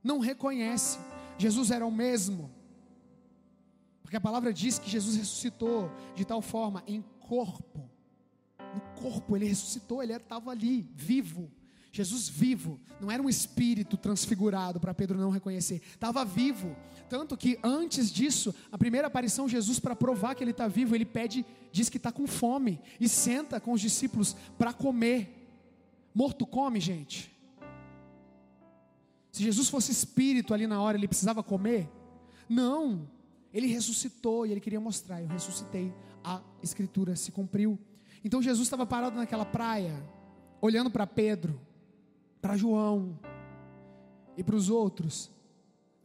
Não 0.03 0.19
reconhece. 0.19 0.99
Jesus 1.39 1.71
era 1.71 1.87
o 1.87 1.91
mesmo. 1.91 2.51
Porque 4.03 4.17
a 4.17 4.21
palavra 4.21 4.53
diz 4.53 4.79
que 4.79 4.91
Jesus 4.91 5.17
ressuscitou 5.17 5.91
de 6.15 6.25
tal 6.25 6.43
forma 6.43 6.83
em 6.87 7.03
corpo. 7.21 7.91
No 8.59 8.81
corpo 9.01 9.35
ele 9.35 9.47
ressuscitou, 9.47 10.03
ele 10.03 10.13
estava 10.13 10.51
ali, 10.51 10.89
vivo. 10.95 11.51
Jesus 11.95 12.29
vivo, 12.29 12.81
não 13.01 13.09
era 13.09 13.23
um 13.23 13.29
espírito 13.29 13.97
transfigurado 13.97 14.81
para 14.81 14.93
Pedro 14.93 15.17
não 15.17 15.31
reconhecer, 15.31 15.81
estava 15.93 16.25
vivo. 16.25 16.75
Tanto 17.09 17.37
que 17.37 17.57
antes 17.63 18.11
disso, 18.11 18.53
a 18.73 18.77
primeira 18.77 19.07
aparição, 19.07 19.49
Jesus, 19.49 19.79
para 19.79 19.95
provar 19.95 20.35
que 20.35 20.43
ele 20.43 20.51
está 20.51 20.67
vivo, 20.67 20.97
ele 20.97 21.05
pede, 21.05 21.47
diz 21.71 21.89
que 21.89 21.97
está 21.97 22.11
com 22.11 22.27
fome 22.27 22.81
e 22.99 23.09
senta 23.09 23.61
com 23.61 23.71
os 23.71 23.81
discípulos 23.81 24.35
para 24.59 24.73
comer. 24.73 25.49
Morto 26.13 26.45
come, 26.45 26.81
gente. 26.81 27.33
Se 29.31 29.45
Jesus 29.45 29.69
fosse 29.69 29.93
espírito 29.93 30.53
ali 30.53 30.67
na 30.67 30.83
hora, 30.83 30.99
ele 30.99 31.07
precisava 31.07 31.45
comer? 31.45 31.89
Não, 32.49 33.09
ele 33.53 33.69
ressuscitou 33.69 34.45
e 34.45 34.51
ele 34.51 34.61
queria 34.61 34.81
mostrar: 34.81 35.23
eu 35.23 35.29
ressuscitei, 35.29 35.95
a 36.25 36.43
escritura 36.61 37.15
se 37.15 37.31
cumpriu. 37.31 37.79
Então 38.25 38.43
Jesus 38.43 38.67
estava 38.67 38.85
parado 38.85 39.15
naquela 39.15 39.45
praia, 39.45 39.95
olhando 40.61 40.91
para 40.91 41.07
Pedro 41.07 41.61
para 42.45 42.59
João 42.59 43.19
e 44.37 44.45
para 44.45 44.55
os 44.55 44.69
outros, 44.69 45.31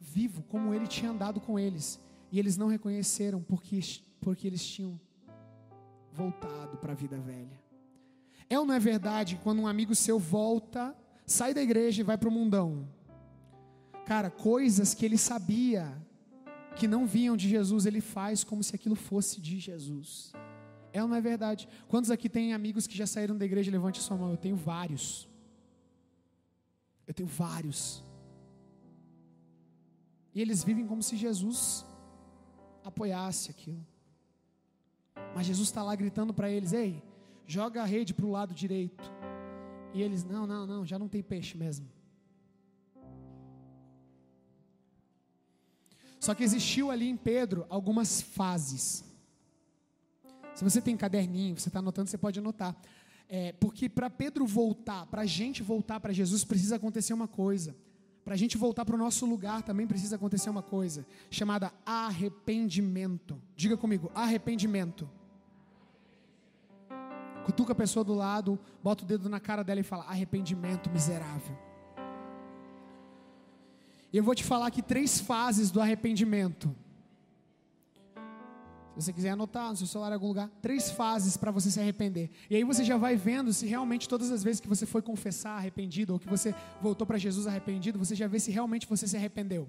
vivo 0.00 0.42
como 0.44 0.72
ele 0.72 0.86
tinha 0.86 1.10
andado 1.10 1.38
com 1.38 1.58
eles, 1.58 2.00
e 2.32 2.38
eles 2.38 2.56
não 2.56 2.66
reconheceram 2.66 3.42
porque, 3.42 3.78
porque 4.22 4.46
eles 4.46 4.66
tinham 4.66 4.98
voltado 6.10 6.78
para 6.78 6.92
a 6.92 6.94
vida 6.94 7.18
velha. 7.18 7.60
É 8.48 8.58
ou 8.58 8.64
não 8.64 8.74
é 8.74 8.78
verdade 8.78 9.38
quando 9.42 9.60
um 9.60 9.66
amigo 9.66 9.94
seu 9.94 10.18
volta, 10.18 10.96
sai 11.26 11.52
da 11.52 11.60
igreja 11.60 12.00
e 12.00 12.04
vai 12.04 12.16
para 12.16 12.30
o 12.30 12.32
mundão? 12.32 12.88
Cara, 14.06 14.30
coisas 14.30 14.94
que 14.94 15.04
ele 15.04 15.18
sabia 15.18 15.94
que 16.74 16.88
não 16.88 17.04
vinham 17.04 17.36
de 17.36 17.50
Jesus, 17.50 17.84
ele 17.84 18.00
faz 18.00 18.42
como 18.42 18.62
se 18.62 18.74
aquilo 18.74 18.94
fosse 18.96 19.42
de 19.42 19.58
Jesus. 19.58 20.32
É 20.90 21.02
ou 21.02 21.08
não 21.08 21.16
é 21.16 21.20
verdade? 21.20 21.68
Quantos 21.86 22.10
aqui 22.10 22.30
têm 22.30 22.54
amigos 22.54 22.86
que 22.86 22.96
já 22.96 23.06
saíram 23.06 23.36
da 23.36 23.44
igreja? 23.44 23.70
Levante 23.70 24.00
a 24.00 24.02
sua 24.02 24.16
mão. 24.16 24.30
Eu 24.30 24.38
tenho 24.38 24.56
vários. 24.56 25.29
Eu 27.10 27.14
tenho 27.14 27.28
vários. 27.28 28.04
E 30.32 30.40
eles 30.40 30.62
vivem 30.62 30.86
como 30.86 31.02
se 31.02 31.16
Jesus 31.16 31.84
apoiasse 32.84 33.50
aquilo. 33.50 33.84
Mas 35.34 35.44
Jesus 35.44 35.66
está 35.66 35.82
lá 35.82 35.92
gritando 35.96 36.32
para 36.32 36.48
eles: 36.48 36.72
Ei, 36.72 37.02
joga 37.44 37.82
a 37.82 37.84
rede 37.84 38.14
para 38.14 38.24
o 38.24 38.30
lado 38.30 38.54
direito. 38.54 39.02
E 39.92 40.00
eles: 40.00 40.22
Não, 40.22 40.46
não, 40.46 40.64
não, 40.64 40.86
já 40.86 41.00
não 41.00 41.08
tem 41.08 41.20
peixe 41.20 41.58
mesmo. 41.58 41.90
Só 46.20 46.32
que 46.32 46.44
existiu 46.44 46.92
ali 46.92 47.08
em 47.08 47.16
Pedro 47.16 47.66
algumas 47.68 48.22
fases. 48.22 49.04
Se 50.54 50.62
você 50.62 50.80
tem 50.80 50.96
caderninho, 50.96 51.58
você 51.58 51.70
está 51.70 51.80
anotando, 51.80 52.08
você 52.08 52.18
pode 52.18 52.38
anotar. 52.38 52.76
É, 53.32 53.52
porque 53.52 53.88
para 53.88 54.10
Pedro 54.10 54.44
voltar, 54.44 55.06
para 55.06 55.22
a 55.22 55.26
gente 55.26 55.62
voltar 55.62 56.00
para 56.00 56.12
Jesus, 56.12 56.42
precisa 56.42 56.74
acontecer 56.74 57.14
uma 57.14 57.28
coisa. 57.28 57.76
Para 58.24 58.34
a 58.34 58.36
gente 58.36 58.58
voltar 58.58 58.84
para 58.84 58.96
o 58.96 58.98
nosso 58.98 59.24
lugar 59.24 59.62
também 59.62 59.86
precisa 59.86 60.16
acontecer 60.16 60.50
uma 60.50 60.64
coisa, 60.64 61.06
chamada 61.30 61.72
arrependimento. 61.86 63.40
Diga 63.54 63.76
comigo, 63.76 64.10
arrependimento. 64.16 65.08
Cutuca 67.44 67.72
a 67.72 67.76
pessoa 67.76 68.04
do 68.04 68.14
lado, 68.14 68.58
bota 68.82 69.04
o 69.04 69.06
dedo 69.06 69.28
na 69.28 69.38
cara 69.38 69.62
dela 69.62 69.78
e 69.78 69.84
fala: 69.84 70.04
arrependimento 70.06 70.90
miserável. 70.90 71.56
Eu 74.12 74.24
vou 74.24 74.34
te 74.34 74.42
falar 74.42 74.66
aqui 74.66 74.82
três 74.82 75.20
fases 75.20 75.70
do 75.70 75.80
arrependimento. 75.80 76.74
Se 79.00 79.06
você 79.06 79.12
quiser 79.14 79.30
anotar 79.30 79.70
no 79.70 79.76
seu 79.76 79.86
celular 79.86 80.10
em 80.10 80.14
algum 80.14 80.28
lugar, 80.28 80.50
três 80.60 80.90
fases 80.90 81.36
para 81.36 81.50
você 81.50 81.70
se 81.70 81.80
arrepender. 81.80 82.30
E 82.50 82.56
aí 82.56 82.64
você 82.64 82.84
já 82.84 82.98
vai 82.98 83.16
vendo 83.16 83.52
se 83.52 83.66
realmente 83.66 84.06
todas 84.06 84.30
as 84.30 84.42
vezes 84.42 84.60
que 84.60 84.68
você 84.68 84.84
foi 84.84 85.00
confessar 85.00 85.56
arrependido 85.56 86.12
ou 86.12 86.18
que 86.18 86.28
você 86.28 86.54
voltou 86.82 87.06
para 87.06 87.16
Jesus 87.16 87.46
arrependido, 87.46 87.98
você 87.98 88.14
já 88.14 88.26
vê 88.26 88.38
se 88.38 88.50
realmente 88.50 88.86
você 88.86 89.08
se 89.08 89.16
arrependeu. 89.16 89.68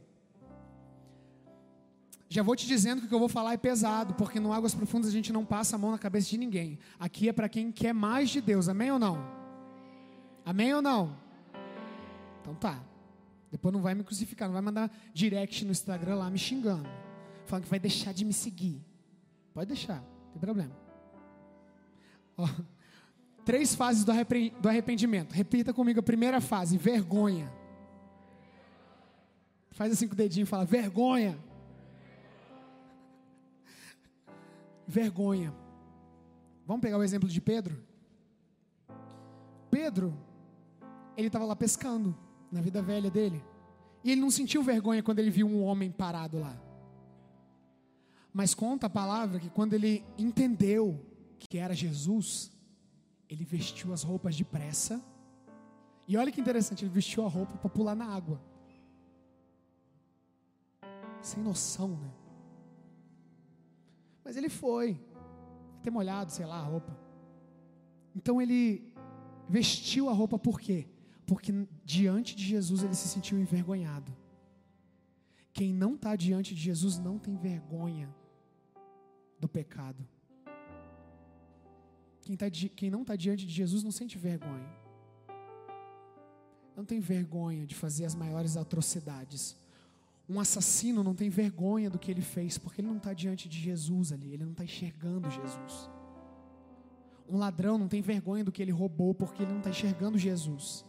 Já 2.27 2.43
vou 2.43 2.55
te 2.55 2.67
dizendo 2.67 2.99
que 2.99 3.05
o 3.05 3.09
que 3.09 3.15
eu 3.15 3.19
vou 3.19 3.29
falar 3.29 3.53
é 3.53 3.57
pesado, 3.57 4.13
porque 4.15 4.39
no 4.39 4.51
Águas 4.51 4.73
Profundas 4.73 5.09
a 5.09 5.13
gente 5.13 5.31
não 5.31 5.45
passa 5.45 5.75
a 5.75 5.79
mão 5.79 5.91
na 5.91 5.97
cabeça 5.97 6.29
de 6.29 6.37
ninguém. 6.37 6.77
Aqui 6.99 7.29
é 7.29 7.33
para 7.33 7.47
quem 7.47 7.71
quer 7.71 7.93
mais 7.93 8.29
de 8.29 8.41
Deus, 8.41 8.67
amém 8.67 8.91
ou 8.91 8.99
não? 8.99 9.17
Amém 10.45 10.73
ou 10.73 10.81
não? 10.81 11.15
Então 12.41 12.53
tá. 12.55 12.83
Depois 13.49 13.73
não 13.73 13.81
vai 13.81 13.93
me 13.93 14.03
crucificar, 14.03 14.47
não 14.47 14.53
vai 14.53 14.61
mandar 14.61 14.91
direct 15.13 15.63
no 15.65 15.71
Instagram 15.71 16.15
lá 16.15 16.29
me 16.29 16.37
xingando, 16.37 16.87
falando 17.45 17.65
que 17.65 17.69
vai 17.69 17.79
deixar 17.79 18.13
de 18.13 18.23
me 18.23 18.33
seguir. 18.33 18.90
Pode 19.53 19.67
deixar, 19.67 20.01
não 20.01 20.31
tem 20.31 20.39
problema. 20.39 20.75
Ó, 22.37 22.47
três 23.43 23.75
fases 23.75 24.05
do 24.05 24.69
arrependimento. 24.69 25.33
Repita 25.33 25.73
comigo 25.73 25.99
a 25.99 26.03
primeira 26.03 26.39
fase: 26.39 26.77
vergonha. 26.77 27.51
Faz 29.71 29.93
assim 29.93 30.07
com 30.07 30.13
o 30.13 30.17
dedinho 30.17 30.43
e 30.43 30.47
fala: 30.47 30.65
vergonha. 30.65 31.37
Vergonha. 34.87 35.53
Vamos 36.65 36.81
pegar 36.81 36.97
o 36.97 37.03
exemplo 37.03 37.27
de 37.27 37.41
Pedro? 37.41 37.83
Pedro, 39.69 40.17
ele 41.17 41.27
estava 41.27 41.45
lá 41.45 41.55
pescando 41.55 42.17
na 42.51 42.61
vida 42.61 42.81
velha 42.81 43.09
dele. 43.09 43.43
E 44.03 44.11
ele 44.11 44.21
não 44.21 44.31
sentiu 44.31 44.63
vergonha 44.63 45.03
quando 45.03 45.19
ele 45.19 45.29
viu 45.29 45.47
um 45.47 45.63
homem 45.63 45.91
parado 45.91 46.39
lá. 46.39 46.57
Mas 48.33 48.53
conta 48.53 48.87
a 48.87 48.89
palavra 48.89 49.39
que 49.39 49.49
quando 49.49 49.73
ele 49.73 50.05
entendeu 50.17 51.05
que 51.37 51.57
era 51.57 51.73
Jesus, 51.73 52.51
ele 53.29 53.43
vestiu 53.43 53.91
as 53.91 54.03
roupas 54.03 54.35
depressa. 54.35 55.03
E 56.07 56.15
olha 56.15 56.31
que 56.31 56.39
interessante, 56.39 56.85
ele 56.85 56.93
vestiu 56.93 57.25
a 57.25 57.27
roupa 57.27 57.57
para 57.57 57.69
pular 57.69 57.95
na 57.95 58.05
água. 58.05 58.41
Sem 61.21 61.43
noção, 61.43 61.89
né? 61.97 62.11
Mas 64.23 64.37
ele 64.37 64.49
foi, 64.49 64.99
ter 65.83 65.89
molhado, 65.89 66.31
sei 66.31 66.45
lá, 66.45 66.57
a 66.57 66.63
roupa. 66.63 66.97
Então 68.15 68.41
ele 68.41 68.93
vestiu 69.49 70.09
a 70.09 70.13
roupa 70.13 70.39
por 70.39 70.59
quê? 70.59 70.87
Porque 71.25 71.67
diante 71.83 72.35
de 72.35 72.43
Jesus 72.43 72.83
ele 72.83 72.95
se 72.95 73.07
sentiu 73.09 73.39
envergonhado. 73.39 74.15
Quem 75.51 75.73
não 75.73 75.95
está 75.95 76.15
diante 76.15 76.55
de 76.55 76.61
Jesus 76.61 76.97
não 76.97 77.19
tem 77.19 77.35
vergonha 77.35 78.13
do 79.41 79.49
pecado. 79.49 80.07
Quem, 82.21 82.37
tá, 82.37 82.45
quem 82.49 82.89
não 82.89 83.01
está 83.01 83.15
diante 83.15 83.45
de 83.45 83.51
Jesus 83.51 83.83
não 83.83 83.91
sente 83.91 84.17
vergonha. 84.17 84.69
Não 86.75 86.85
tem 86.85 86.99
vergonha 86.99 87.65
de 87.65 87.75
fazer 87.75 88.05
as 88.05 88.15
maiores 88.15 88.55
atrocidades. 88.55 89.57
Um 90.29 90.39
assassino 90.39 91.03
não 91.03 91.13
tem 91.13 91.29
vergonha 91.29 91.89
do 91.89 91.99
que 91.99 92.09
ele 92.09 92.21
fez, 92.21 92.57
porque 92.57 92.79
ele 92.79 92.87
não 92.87 92.97
está 92.97 93.13
diante 93.13 93.49
de 93.49 93.59
Jesus 93.59 94.13
ali, 94.13 94.33
ele 94.33 94.45
não 94.45 94.51
está 94.51 94.63
enxergando 94.63 95.29
Jesus. 95.29 95.89
Um 97.27 97.37
ladrão 97.37 97.77
não 97.77 97.87
tem 97.87 98.01
vergonha 98.01 98.43
do 98.43 98.51
que 98.51 98.61
ele 98.61 98.71
roubou, 98.71 99.13
porque 99.13 99.43
ele 99.43 99.51
não 99.51 99.57
está 99.59 99.71
enxergando 99.71 100.17
Jesus. 100.17 100.85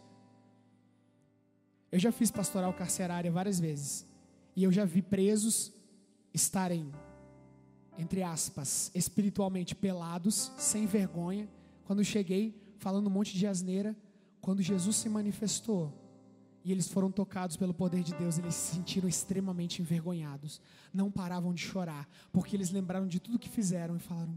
Eu 1.90 1.98
já 1.98 2.12
fiz 2.12 2.30
pastoral 2.30 2.72
carcerária 2.72 3.30
várias 3.32 3.58
vezes, 3.58 4.06
e 4.54 4.62
eu 4.62 4.70
já 4.70 4.84
vi 4.84 5.02
presos 5.02 5.72
estarem, 6.32 6.92
entre 7.98 8.22
aspas, 8.22 8.90
espiritualmente 8.94 9.74
pelados, 9.74 10.52
sem 10.56 10.86
vergonha, 10.86 11.48
quando 11.84 12.04
cheguei 12.04 12.54
falando 12.78 13.06
um 13.06 13.10
monte 13.10 13.36
de 13.36 13.46
asneira, 13.46 13.96
quando 14.40 14.62
Jesus 14.62 14.96
se 14.96 15.08
manifestou, 15.08 15.92
e 16.64 16.70
eles 16.70 16.88
foram 16.88 17.10
tocados 17.10 17.56
pelo 17.56 17.74
poder 17.74 18.02
de 18.02 18.14
Deus, 18.14 18.38
eles 18.38 18.54
se 18.54 18.76
sentiram 18.76 19.08
extremamente 19.08 19.82
envergonhados. 19.82 20.60
Não 20.92 21.10
paravam 21.10 21.52
de 21.52 21.60
chorar, 21.60 22.08
porque 22.32 22.54
eles 22.56 22.70
lembraram 22.70 23.06
de 23.06 23.18
tudo 23.18 23.38
que 23.38 23.48
fizeram 23.48 23.96
e 23.96 23.98
falaram: 23.98 24.34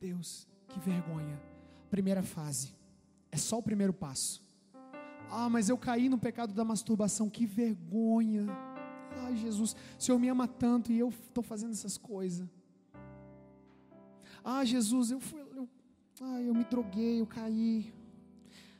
Deus, 0.00 0.48
que 0.68 0.80
vergonha. 0.80 1.40
Primeira 1.88 2.22
fase, 2.22 2.74
é 3.30 3.36
só 3.36 3.58
o 3.58 3.62
primeiro 3.62 3.92
passo. 3.92 4.42
Ah, 5.30 5.48
mas 5.48 5.68
eu 5.68 5.78
caí 5.78 6.08
no 6.08 6.18
pecado 6.18 6.52
da 6.52 6.64
masturbação, 6.64 7.30
que 7.30 7.46
vergonha. 7.46 8.46
Ai, 9.24 9.36
Jesus, 9.36 9.76
o 9.98 10.02
Senhor 10.02 10.18
me 10.18 10.28
ama 10.28 10.48
tanto 10.48 10.90
e 10.90 10.98
eu 10.98 11.10
estou 11.10 11.44
fazendo 11.44 11.72
essas 11.72 11.96
coisas. 11.96 12.48
Ah, 14.44 14.64
Jesus, 14.64 15.10
eu 15.10 15.20
fui. 15.20 15.40
Eu, 15.40 15.68
ah, 16.20 16.40
eu 16.40 16.54
me 16.54 16.64
droguei, 16.64 17.20
eu 17.20 17.26
caí. 17.26 17.92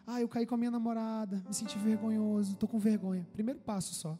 Ah, 0.07 0.21
eu 0.21 0.29
caí 0.29 0.45
com 0.45 0.55
a 0.55 0.59
minha 0.59 0.71
namorada, 0.71 1.43
me 1.47 1.55
senti 1.55 1.79
vergonhoso, 1.79 2.53
estou 2.53 2.69
com 2.69 2.79
vergonha. 2.79 3.27
Primeiro 3.33 3.61
passo 3.61 3.95
só. 3.95 4.19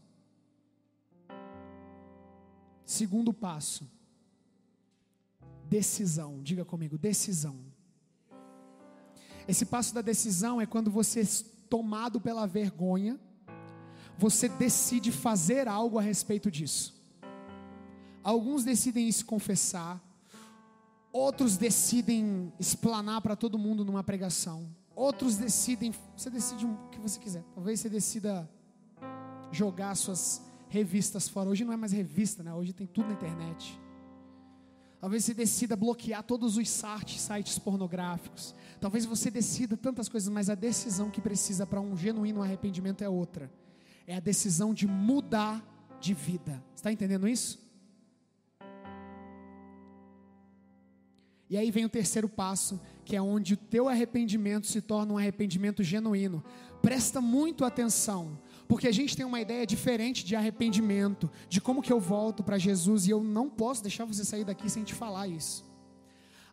Segundo 2.85 3.33
passo, 3.33 3.91
decisão. 5.69 6.41
Diga 6.43 6.65
comigo, 6.65 6.97
decisão. 6.97 7.59
Esse 9.49 9.67
passo 9.67 9.95
da 9.95 10.03
decisão 10.03 10.61
é 10.61 10.67
quando 10.67 10.91
você, 10.91 11.25
tomado 11.69 12.21
pela 12.21 12.47
vergonha, 12.47 13.19
você 14.17 14.49
decide 14.49 15.11
fazer 15.11 15.67
algo 15.67 15.99
a 15.99 16.03
respeito 16.03 16.51
disso. 16.51 16.95
Alguns 18.23 18.63
decidem 18.63 19.11
se 19.11 19.25
confessar, 19.25 20.01
outros 21.13 21.57
decidem 21.57 22.53
explanar 22.59 23.21
para 23.21 23.37
todo 23.37 23.59
mundo 23.59 23.85
numa 23.85 24.03
pregação. 24.03 24.69
Outros 24.95 25.37
decidem, 25.37 25.95
você 26.17 26.31
decide 26.31 26.67
o 26.67 26.77
que 26.91 26.99
você 26.99 27.19
quiser. 27.19 27.45
Talvez 27.55 27.81
você 27.81 27.89
decida 27.89 28.49
jogar 29.51 29.95
suas 29.95 30.43
revistas 30.69 31.29
fora. 31.29 31.51
Hoje 31.51 31.65
não 31.65 31.73
é 31.73 31.77
mais 31.77 31.93
revista, 31.93 32.43
né? 32.43 32.53
Hoje 32.55 32.73
tem 32.73 32.87
tudo 32.87 33.09
na 33.09 33.15
internet. 33.15 33.79
Talvez 35.01 35.25
você 35.25 35.35
decida 35.35 35.77
bloquear 35.77 36.23
todos 36.23 36.57
os 36.57 36.69
sites, 36.69 37.59
pornográficos. 37.59 38.55
Talvez 38.81 39.05
você 39.05 39.31
decida 39.31 39.77
tantas 39.77 40.09
coisas, 40.09 40.29
mas 40.29 40.49
a 40.49 40.55
decisão 40.55 41.11
que 41.11 41.21
precisa 41.21 41.67
para 41.67 41.81
um 41.81 41.97
genuíno 41.97 42.43
arrependimento 42.43 43.03
é 43.03 43.09
outra. 43.09 43.53
É 44.07 44.17
a 44.17 44.21
decisão 44.21 44.73
de 44.73 44.87
mudar 44.87 45.63
de 46.01 46.15
vida. 46.15 46.63
Está 46.75 46.93
entendendo 46.93 47.29
isso? 47.29 47.62
E 51.53 51.57
aí 51.59 51.71
vem 51.71 51.85
o 51.85 51.89
terceiro 51.91 52.31
passo, 52.31 52.81
que 53.05 53.15
é 53.15 53.21
onde 53.21 53.53
o 53.53 53.57
teu 53.59 53.87
arrependimento 53.87 54.67
se 54.67 54.81
torna 54.81 55.13
um 55.13 55.19
arrependimento 55.19 55.83
genuíno. 55.83 56.43
Presta 56.81 57.21
muito 57.21 57.63
atenção, 57.63 58.39
porque 58.67 58.89
a 58.89 58.91
gente 58.91 59.15
tem 59.15 59.27
uma 59.27 59.39
ideia 59.39 59.67
diferente 59.67 60.25
de 60.25 60.35
arrependimento, 60.35 61.31
de 61.51 61.61
como 61.61 61.83
que 61.83 61.93
eu 61.93 62.01
volto 62.01 62.43
para 62.43 62.57
Jesus 62.57 63.07
e 63.07 63.11
eu 63.11 63.23
não 63.23 63.51
posso 63.51 63.83
deixar 63.83 64.07
você 64.07 64.25
sair 64.25 64.45
daqui 64.45 64.71
sem 64.71 64.83
te 64.83 64.95
falar 64.95 65.29
isso. 65.29 65.63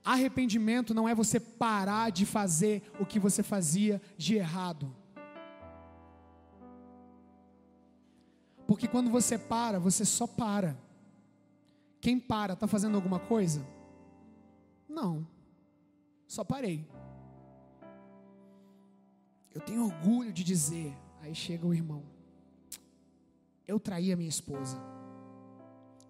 Arrependimento 0.03 0.93
não 0.93 1.07
é 1.07 1.15
você 1.15 1.39
parar 1.39 2.09
de 2.09 2.25
fazer 2.25 2.83
o 2.99 3.05
que 3.05 3.19
você 3.19 3.41
fazia 3.41 4.01
de 4.17 4.35
errado. 4.35 4.93
Porque 8.67 8.85
quando 8.85 9.09
você 9.09 9.38
para, 9.38 9.79
você 9.79 10.03
só 10.03 10.27
para. 10.27 10.77
Quem 12.01 12.19
para, 12.19 12.51
está 12.51 12.67
fazendo 12.67 12.95
alguma 12.95 13.17
coisa? 13.17 13.79
Não. 14.89 15.28
Só 16.28 16.43
parei. 16.43 16.86
Eu 19.54 19.62
tenho 19.62 19.86
orgulho 19.86 20.34
de 20.34 20.43
dizer. 20.43 20.93
Aí 21.21 21.36
chega 21.36 21.65
o 21.67 21.73
irmão. 21.73 22.04
Eu 23.67 23.80
traí 23.80 24.12
a 24.12 24.17
minha 24.17 24.30
esposa. 24.30 24.78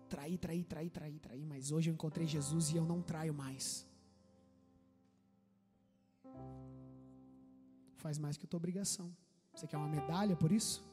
Traí, 0.07 0.37
traí, 0.37 0.63
traí, 0.63 0.89
traí, 0.89 1.19
traí. 1.19 1.45
Mas 1.45 1.71
hoje 1.71 1.89
eu 1.89 1.93
encontrei 1.93 2.25
Jesus 2.25 2.71
e 2.71 2.77
eu 2.77 2.85
não 2.85 3.01
traio 3.01 3.33
mais. 3.33 3.85
Faz 7.97 8.17
mais 8.17 8.37
que 8.37 8.45
a 8.45 8.47
tua 8.47 8.57
obrigação. 8.57 9.13
Você 9.53 9.67
quer 9.67 9.77
uma 9.77 9.89
medalha 9.89 10.35
por 10.35 10.51
isso? 10.53 10.87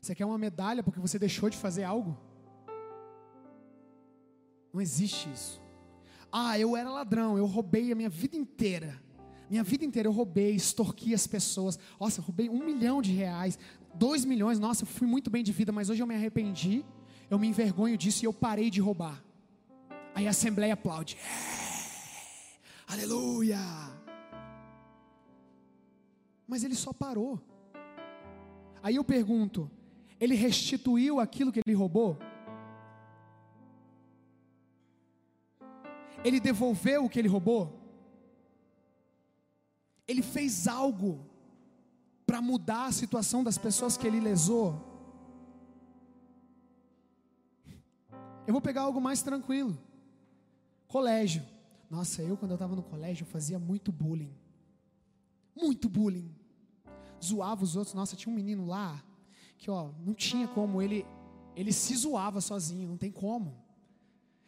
Você 0.00 0.14
quer 0.14 0.26
uma 0.26 0.36
medalha 0.36 0.82
porque 0.82 1.00
você 1.00 1.18
deixou 1.18 1.48
de 1.48 1.56
fazer 1.56 1.84
algo? 1.84 2.14
Não 4.72 4.80
existe 4.80 5.32
isso. 5.32 5.63
Ah, 6.36 6.58
eu 6.58 6.76
era 6.76 6.90
ladrão, 6.90 7.38
eu 7.38 7.46
roubei 7.46 7.92
a 7.92 7.94
minha 7.94 8.08
vida 8.08 8.36
inteira. 8.36 9.00
Minha 9.48 9.62
vida 9.62 9.84
inteira 9.84 10.08
eu 10.08 10.12
roubei, 10.12 10.52
extorqui 10.52 11.14
as 11.14 11.28
pessoas. 11.28 11.78
Nossa, 12.00 12.18
eu 12.18 12.24
roubei 12.24 12.48
um 12.48 12.58
milhão 12.64 13.00
de 13.00 13.12
reais, 13.12 13.56
dois 13.94 14.24
milhões. 14.24 14.58
Nossa, 14.58 14.82
eu 14.82 14.86
fui 14.88 15.06
muito 15.06 15.30
bem 15.30 15.44
de 15.44 15.52
vida, 15.52 15.70
mas 15.70 15.90
hoje 15.90 16.02
eu 16.02 16.06
me 16.08 16.14
arrependi, 16.16 16.84
eu 17.30 17.38
me 17.38 17.46
envergonho 17.46 17.96
disso 17.96 18.24
e 18.24 18.26
eu 18.26 18.32
parei 18.32 18.68
de 18.68 18.80
roubar. 18.80 19.22
Aí 20.12 20.26
a 20.26 20.30
assembleia 20.30 20.74
aplaude. 20.74 21.16
É, 21.24 22.92
aleluia! 22.92 23.60
Mas 26.48 26.64
ele 26.64 26.74
só 26.74 26.92
parou. 26.92 27.40
Aí 28.82 28.96
eu 28.96 29.04
pergunto: 29.04 29.70
ele 30.20 30.34
restituiu 30.34 31.20
aquilo 31.20 31.52
que 31.52 31.60
ele 31.64 31.76
roubou? 31.76 32.18
Ele 36.24 36.40
devolveu 36.40 37.04
o 37.04 37.08
que 37.08 37.18
ele 37.18 37.28
roubou? 37.28 37.78
Ele 40.08 40.22
fez 40.22 40.66
algo 40.66 41.24
para 42.26 42.40
mudar 42.40 42.86
a 42.86 42.92
situação 42.92 43.44
das 43.44 43.58
pessoas 43.58 43.96
que 43.96 44.06
ele 44.06 44.20
lesou? 44.20 44.80
Eu 48.46 48.52
vou 48.52 48.60
pegar 48.60 48.82
algo 48.82 49.00
mais 49.00 49.22
tranquilo. 49.22 49.78
Colégio. 50.88 51.42
Nossa, 51.90 52.22
eu 52.22 52.36
quando 52.36 52.52
eu 52.52 52.56
estava 52.56 52.74
no 52.74 52.82
colégio 52.82 53.26
fazia 53.26 53.58
muito 53.58 53.92
bullying. 53.92 54.34
Muito 55.54 55.88
bullying. 55.88 56.34
Zoava 57.22 57.64
os 57.64 57.76
outros. 57.76 57.94
Nossa, 57.94 58.16
tinha 58.16 58.32
um 58.32 58.36
menino 58.36 58.66
lá 58.66 59.02
que 59.58 59.70
ó, 59.70 59.90
não 60.04 60.12
tinha 60.12 60.46
como, 60.48 60.82
ele, 60.82 61.06
ele 61.56 61.72
se 61.72 61.96
zoava 61.96 62.40
sozinho, 62.40 62.88
não 62.88 62.96
tem 62.96 63.10
como. 63.10 63.63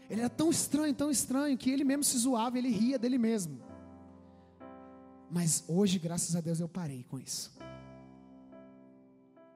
Ele 0.08 0.20
era 0.20 0.30
tão 0.30 0.50
estranho, 0.50 0.94
tão 0.94 1.10
estranho, 1.10 1.56
que 1.58 1.70
ele 1.70 1.84
mesmo 1.84 2.04
se 2.04 2.18
zoava, 2.18 2.58
ele 2.58 2.68
ria 2.68 2.98
dele 2.98 3.18
mesmo. 3.18 3.60
Mas 5.30 5.64
hoje, 5.66 5.98
graças 5.98 6.36
a 6.36 6.40
Deus, 6.40 6.60
eu 6.60 6.68
parei 6.68 7.04
com 7.04 7.18
isso. 7.18 7.52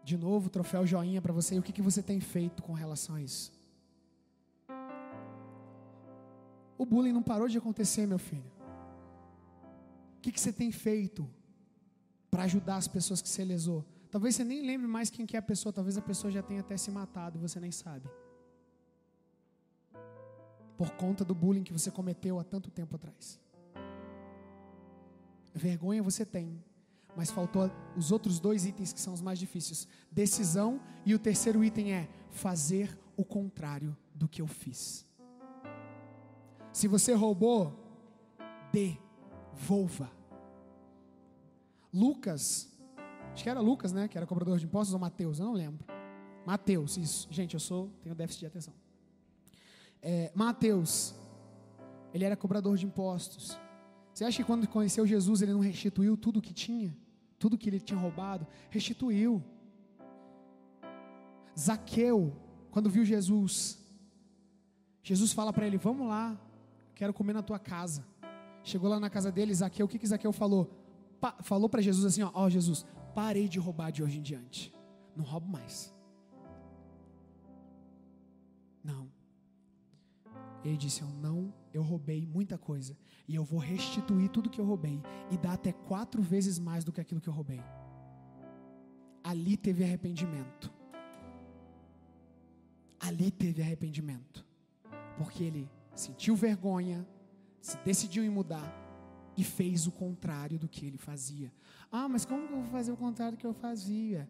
De 0.02 0.16
novo, 0.16 0.50
troféu 0.50 0.86
joinha 0.86 1.22
para 1.22 1.32
você. 1.32 1.54
E 1.54 1.58
o 1.58 1.62
que, 1.62 1.72
que 1.72 1.82
você 1.82 2.02
tem 2.02 2.20
feito 2.20 2.62
com 2.62 2.72
relação 2.72 3.14
a 3.14 3.22
isso? 3.22 3.52
O 6.76 6.84
bullying 6.84 7.12
não 7.12 7.22
parou 7.22 7.46
de 7.46 7.58
acontecer, 7.58 8.06
meu 8.06 8.18
filho. 8.18 8.50
O 10.16 10.20
que, 10.20 10.32
que 10.32 10.40
você 10.40 10.52
tem 10.52 10.72
feito 10.72 11.28
para 12.30 12.42
ajudar 12.44 12.76
as 12.76 12.88
pessoas 12.88 13.22
que 13.22 13.28
você 13.28 13.44
lesou? 13.44 13.84
Talvez 14.10 14.34
você 14.34 14.44
nem 14.44 14.66
lembre 14.66 14.88
mais 14.88 15.08
quem 15.08 15.24
que 15.24 15.36
é 15.36 15.38
a 15.38 15.42
pessoa, 15.42 15.72
talvez 15.72 15.96
a 15.96 16.02
pessoa 16.02 16.30
já 16.30 16.42
tenha 16.42 16.60
até 16.60 16.76
se 16.76 16.90
matado 16.90 17.38
e 17.38 17.40
você 17.40 17.60
nem 17.60 17.70
sabe. 17.70 18.08
Por 20.80 20.92
conta 20.92 21.26
do 21.26 21.34
bullying 21.34 21.62
que 21.62 21.74
você 21.74 21.90
cometeu 21.90 22.40
há 22.40 22.42
tanto 22.42 22.70
tempo 22.70 22.96
atrás. 22.96 23.38
Vergonha 25.52 26.02
você 26.02 26.24
tem, 26.24 26.64
mas 27.14 27.30
faltou 27.30 27.70
os 27.94 28.10
outros 28.10 28.40
dois 28.40 28.64
itens 28.64 28.90
que 28.90 28.98
são 28.98 29.12
os 29.12 29.20
mais 29.20 29.38
difíceis: 29.38 29.86
decisão 30.10 30.80
e 31.04 31.14
o 31.14 31.18
terceiro 31.18 31.62
item 31.62 31.92
é 31.92 32.08
fazer 32.30 32.98
o 33.14 33.22
contrário 33.22 33.94
do 34.14 34.26
que 34.26 34.40
eu 34.40 34.46
fiz. 34.46 35.06
Se 36.72 36.88
você 36.88 37.12
roubou, 37.12 37.78
devolva. 38.72 40.10
Lucas, 41.92 42.72
acho 43.34 43.42
que 43.42 43.50
era 43.50 43.60
Lucas, 43.60 43.92
né? 43.92 44.08
Que 44.08 44.16
era 44.16 44.26
cobrador 44.26 44.58
de 44.58 44.64
impostos, 44.64 44.94
ou 44.94 44.98
Mateus, 44.98 45.40
eu 45.40 45.44
não 45.44 45.52
lembro. 45.52 45.84
Mateus, 46.46 46.96
isso. 46.96 47.28
Gente, 47.30 47.52
eu 47.52 47.60
sou, 47.60 47.90
tenho 48.02 48.14
déficit 48.14 48.40
de 48.40 48.46
atenção. 48.46 48.72
É, 50.02 50.32
Mateus, 50.34 51.14
ele 52.12 52.24
era 52.24 52.36
cobrador 52.36 52.76
de 52.76 52.86
impostos. 52.86 53.58
Você 54.12 54.24
acha 54.24 54.38
que 54.38 54.44
quando 54.44 54.66
conheceu 54.66 55.06
Jesus 55.06 55.42
ele 55.42 55.52
não 55.52 55.60
restituiu 55.60 56.16
tudo 56.16 56.38
o 56.38 56.42
que 56.42 56.52
tinha? 56.52 56.96
Tudo 57.38 57.56
que 57.56 57.68
ele 57.68 57.80
tinha 57.80 57.98
roubado? 57.98 58.46
Restituiu. 58.70 59.42
Zaqueu, 61.58 62.34
quando 62.70 62.90
viu 62.90 63.04
Jesus, 63.04 63.78
Jesus 65.02 65.32
fala 65.32 65.52
para 65.52 65.66
ele: 65.66 65.76
Vamos 65.76 66.08
lá, 66.08 66.38
quero 66.94 67.12
comer 67.12 67.32
na 67.32 67.42
tua 67.42 67.58
casa. 67.58 68.04
Chegou 68.62 68.88
lá 68.88 69.00
na 69.00 69.08
casa 69.08 69.32
dele, 69.32 69.54
Zaqueu, 69.54 69.86
o 69.86 69.88
que, 69.88 69.98
que 69.98 70.06
Zaqueu 70.06 70.32
falou? 70.32 70.70
Pa, 71.20 71.36
falou 71.42 71.68
para 71.68 71.80
Jesus 71.80 72.04
assim: 72.04 72.22
Ó, 72.22 72.30
oh, 72.34 72.50
Jesus, 72.50 72.84
parei 73.14 73.48
de 73.48 73.58
roubar 73.58 73.90
de 73.90 74.02
hoje 74.02 74.18
em 74.18 74.22
diante. 74.22 74.72
Não 75.16 75.24
roubo 75.24 75.48
mais. 75.48 75.94
Não. 78.82 79.10
Ele 80.64 80.76
disse: 80.76 81.02
Eu 81.02 81.08
não, 81.08 81.52
eu 81.72 81.82
roubei 81.82 82.26
muita 82.26 82.58
coisa. 82.58 82.96
E 83.26 83.34
eu 83.34 83.44
vou 83.44 83.58
restituir 83.58 84.28
tudo 84.28 84.50
que 84.50 84.60
eu 84.60 84.64
roubei. 84.64 85.00
E 85.30 85.36
dar 85.36 85.54
até 85.54 85.72
quatro 85.72 86.22
vezes 86.22 86.58
mais 86.58 86.84
do 86.84 86.92
que 86.92 87.00
aquilo 87.00 87.20
que 87.20 87.28
eu 87.28 87.32
roubei. 87.32 87.62
Ali 89.22 89.56
teve 89.56 89.84
arrependimento. 89.84 90.72
Ali 92.98 93.30
teve 93.30 93.62
arrependimento. 93.62 94.44
Porque 95.16 95.44
ele 95.44 95.70
sentiu 95.94 96.34
vergonha, 96.34 97.06
se 97.60 97.76
decidiu 97.78 98.24
em 98.24 98.30
mudar 98.30 98.76
e 99.36 99.44
fez 99.44 99.86
o 99.86 99.92
contrário 99.92 100.58
do 100.58 100.68
que 100.68 100.84
ele 100.86 100.98
fazia. 100.98 101.52
Ah, 101.90 102.08
mas 102.08 102.24
como 102.24 102.46
que 102.46 102.52
eu 102.52 102.60
vou 102.60 102.70
fazer 102.70 102.92
o 102.92 102.96
contrário 102.96 103.36
do 103.36 103.40
que 103.40 103.46
eu 103.46 103.54
fazia? 103.54 104.28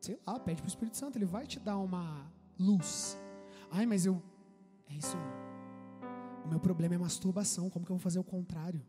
Sei 0.00 0.18
lá, 0.26 0.38
pede 0.38 0.60
para 0.60 0.66
o 0.66 0.68
Espírito 0.68 0.96
Santo, 0.96 1.16
ele 1.16 1.24
vai 1.24 1.46
te 1.46 1.58
dar 1.58 1.78
uma 1.78 2.30
luz. 2.58 3.18
Ai, 3.70 3.86
mas 3.86 4.04
eu. 4.04 4.22
É 4.88 4.94
isso. 4.94 5.16
O 6.44 6.48
meu 6.48 6.60
problema 6.60 6.94
é 6.94 6.98
masturbação, 6.98 7.70
como 7.70 7.84
que 7.84 7.90
eu 7.90 7.96
vou 7.96 8.02
fazer 8.02 8.18
o 8.18 8.24
contrário? 8.24 8.84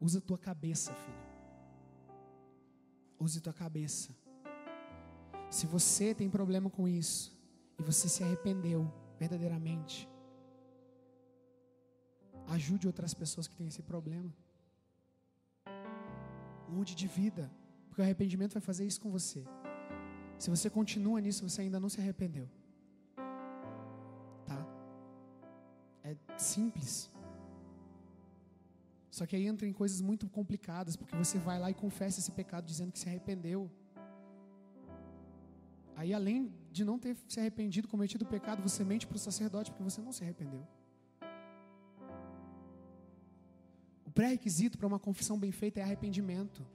Usa 0.00 0.18
a 0.18 0.22
tua 0.22 0.36
cabeça, 0.36 0.92
filho. 0.92 1.24
Use 3.18 3.38
a 3.38 3.40
tua 3.40 3.52
cabeça. 3.52 4.14
Se 5.50 5.66
você 5.66 6.14
tem 6.14 6.28
problema 6.28 6.68
com 6.68 6.88
isso 6.88 7.38
e 7.78 7.82
você 7.82 8.08
se 8.08 8.24
arrependeu, 8.24 8.92
verdadeiramente. 9.18 10.08
Ajude 12.48 12.86
outras 12.86 13.14
pessoas 13.14 13.46
que 13.46 13.56
têm 13.56 13.68
esse 13.68 13.82
problema. 13.82 14.34
Mude 16.68 16.94
de 16.94 17.06
vida, 17.06 17.50
porque 17.88 18.02
o 18.02 18.04
arrependimento 18.04 18.54
vai 18.54 18.60
fazer 18.60 18.84
isso 18.84 19.00
com 19.00 19.10
você. 19.10 19.44
Se 20.38 20.50
você 20.50 20.68
continua 20.68 21.20
nisso, 21.20 21.48
você 21.48 21.62
ainda 21.62 21.78
não 21.78 21.88
se 21.88 22.00
arrependeu. 22.00 22.48
É 26.04 26.14
simples. 26.36 27.10
Só 29.10 29.24
que 29.26 29.34
aí 29.36 29.46
entra 29.46 29.66
em 29.66 29.72
coisas 29.72 30.00
muito 30.00 30.28
complicadas, 30.28 30.96
porque 30.96 31.16
você 31.16 31.38
vai 31.38 31.58
lá 31.58 31.70
e 31.70 31.74
confessa 31.74 32.20
esse 32.20 32.32
pecado 32.32 32.66
dizendo 32.66 32.92
que 32.92 32.98
se 32.98 33.08
arrependeu. 33.08 33.70
Aí, 35.96 36.12
além 36.12 36.52
de 36.70 36.84
não 36.84 36.98
ter 36.98 37.16
se 37.28 37.38
arrependido, 37.40 37.88
cometido 37.88 38.24
o 38.24 38.28
pecado, 38.28 38.60
você 38.60 38.84
mente 38.84 39.06
para 39.06 39.16
o 39.16 39.18
sacerdote 39.18 39.70
porque 39.70 39.84
você 39.84 40.02
não 40.02 40.12
se 40.12 40.22
arrependeu. 40.24 40.66
O 44.04 44.10
pré-requisito 44.10 44.76
para 44.76 44.86
uma 44.86 44.98
confissão 44.98 45.38
bem 45.38 45.52
feita 45.52 45.80
é 45.80 45.82
arrependimento, 45.84 46.66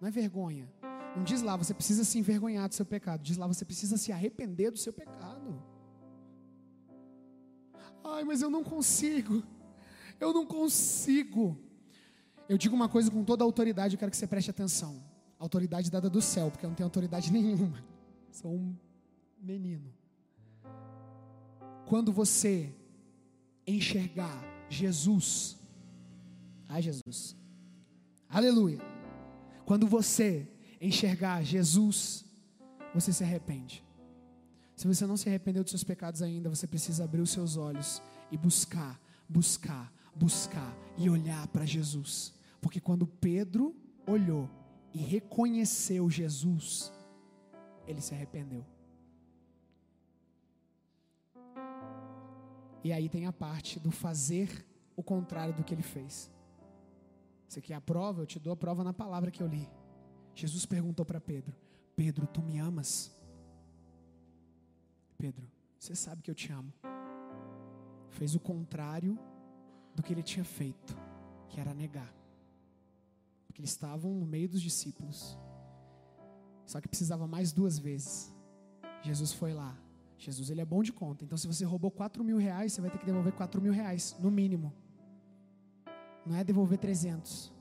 não 0.00 0.08
é 0.08 0.10
vergonha. 0.10 0.68
Não 1.16 1.24
diz 1.24 1.42
lá, 1.42 1.56
você 1.56 1.74
precisa 1.74 2.04
se 2.04 2.18
envergonhar 2.18 2.68
do 2.68 2.74
seu 2.74 2.86
pecado. 2.86 3.22
Diz 3.22 3.36
lá, 3.36 3.46
você 3.46 3.64
precisa 3.64 3.96
se 3.96 4.12
arrepender 4.12 4.70
do 4.70 4.78
seu 4.78 4.92
pecado. 4.92 5.60
Ai, 8.04 8.24
mas 8.24 8.42
eu 8.42 8.50
não 8.50 8.64
consigo. 8.64 9.42
Eu 10.20 10.32
não 10.32 10.46
consigo. 10.46 11.58
Eu 12.48 12.56
digo 12.56 12.74
uma 12.74 12.88
coisa 12.88 13.10
com 13.10 13.24
toda 13.24 13.44
a 13.44 13.46
autoridade, 13.46 13.94
eu 13.94 13.98
quero 13.98 14.10
que 14.10 14.16
você 14.16 14.26
preste 14.26 14.50
atenção 14.50 15.08
autoridade 15.38 15.90
dada 15.90 16.10
do 16.10 16.20
céu, 16.20 16.50
porque 16.50 16.66
eu 16.66 16.68
não 16.68 16.74
tenho 16.74 16.86
autoridade 16.86 17.30
nenhuma. 17.32 17.82
Sou 18.30 18.52
um 18.52 18.74
menino. 19.40 19.92
Quando 21.86 22.12
você 22.12 22.74
enxergar 23.66 24.42
Jesus, 24.68 25.56
ai 26.68 26.82
Jesus, 26.82 27.36
aleluia. 28.28 28.80
Quando 29.64 29.86
você 29.86 30.46
enxergar 30.80 31.42
Jesus, 31.42 32.24
você 32.94 33.12
se 33.12 33.24
arrepende. 33.24 33.82
Se 34.78 34.86
você 34.86 35.04
não 35.08 35.16
se 35.16 35.28
arrependeu 35.28 35.64
dos 35.64 35.72
seus 35.72 35.82
pecados 35.82 36.22
ainda, 36.22 36.48
você 36.48 36.64
precisa 36.64 37.02
abrir 37.02 37.20
os 37.20 37.30
seus 37.30 37.56
olhos 37.56 38.00
e 38.30 38.36
buscar, 38.36 39.00
buscar, 39.28 39.92
buscar 40.14 40.72
e 40.96 41.10
olhar 41.10 41.48
para 41.48 41.66
Jesus. 41.66 42.32
Porque 42.60 42.80
quando 42.80 43.04
Pedro 43.04 43.74
olhou, 44.06 44.48
e 44.94 44.98
reconheceu 44.98 46.08
Jesus, 46.08 46.92
ele 47.88 48.00
se 48.00 48.14
arrependeu. 48.14 48.64
E 52.84 52.92
aí 52.92 53.08
tem 53.08 53.26
a 53.26 53.32
parte 53.32 53.80
do 53.80 53.90
fazer 53.90 54.64
o 54.94 55.02
contrário 55.02 55.52
do 55.54 55.64
que 55.64 55.74
ele 55.74 55.82
fez. 55.82 56.30
Você 57.48 57.60
quer 57.60 57.74
a 57.74 57.80
prova? 57.80 58.22
Eu 58.22 58.26
te 58.26 58.38
dou 58.38 58.52
a 58.52 58.56
prova 58.56 58.84
na 58.84 58.94
palavra 58.94 59.32
que 59.32 59.42
eu 59.42 59.48
li. 59.48 59.68
Jesus 60.36 60.64
perguntou 60.64 61.04
para 61.04 61.20
Pedro: 61.20 61.56
Pedro, 61.96 62.28
tu 62.28 62.40
me 62.40 62.60
amas? 62.60 63.17
Pedro, 65.18 65.46
você 65.78 65.94
sabe 65.94 66.22
que 66.22 66.30
eu 66.30 66.34
te 66.34 66.50
amo. 66.52 66.72
Fez 68.10 68.34
o 68.34 68.40
contrário 68.40 69.18
do 69.94 70.02
que 70.02 70.12
ele 70.12 70.22
tinha 70.22 70.44
feito, 70.44 70.96
que 71.48 71.60
era 71.60 71.74
negar 71.74 72.18
porque 73.58 73.62
eles 73.62 73.70
estavam 73.70 74.14
no 74.14 74.24
meio 74.24 74.48
dos 74.48 74.62
discípulos. 74.62 75.36
Só 76.64 76.80
que 76.80 76.86
precisava 76.86 77.26
mais 77.26 77.50
duas 77.50 77.76
vezes. 77.76 78.32
Jesus 79.02 79.32
foi 79.32 79.52
lá. 79.52 79.76
Jesus 80.16 80.48
ele 80.48 80.60
é 80.60 80.64
bom 80.64 80.80
de 80.80 80.92
conta. 80.92 81.24
Então, 81.24 81.36
se 81.36 81.46
você 81.46 81.64
roubou 81.64 81.90
quatro 81.90 82.22
mil 82.22 82.36
reais, 82.36 82.72
você 82.72 82.80
vai 82.80 82.88
ter 82.88 82.98
que 82.98 83.06
devolver 83.06 83.32
quatro 83.32 83.60
mil 83.60 83.72
reais, 83.72 84.14
no 84.20 84.30
mínimo. 84.30 84.72
Não 86.24 86.36
é 86.36 86.44
devolver 86.44 86.78
300. 86.78 87.52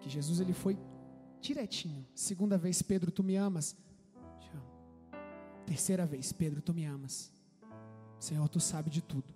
Que 0.00 0.08
Jesus 0.08 0.38
ele 0.38 0.52
foi 0.52 0.78
direitinho. 1.40 2.06
Segunda 2.14 2.56
vez, 2.56 2.80
Pedro, 2.80 3.10
tu 3.10 3.24
me 3.24 3.34
amas? 3.34 3.76
Terceira 5.68 6.06
vez, 6.06 6.32
Pedro, 6.32 6.62
tu 6.62 6.72
me 6.72 6.86
amas. 6.86 7.30
Senhor, 8.18 8.48
tu 8.48 8.58
sabe 8.58 8.88
de 8.88 9.02
tudo. 9.02 9.34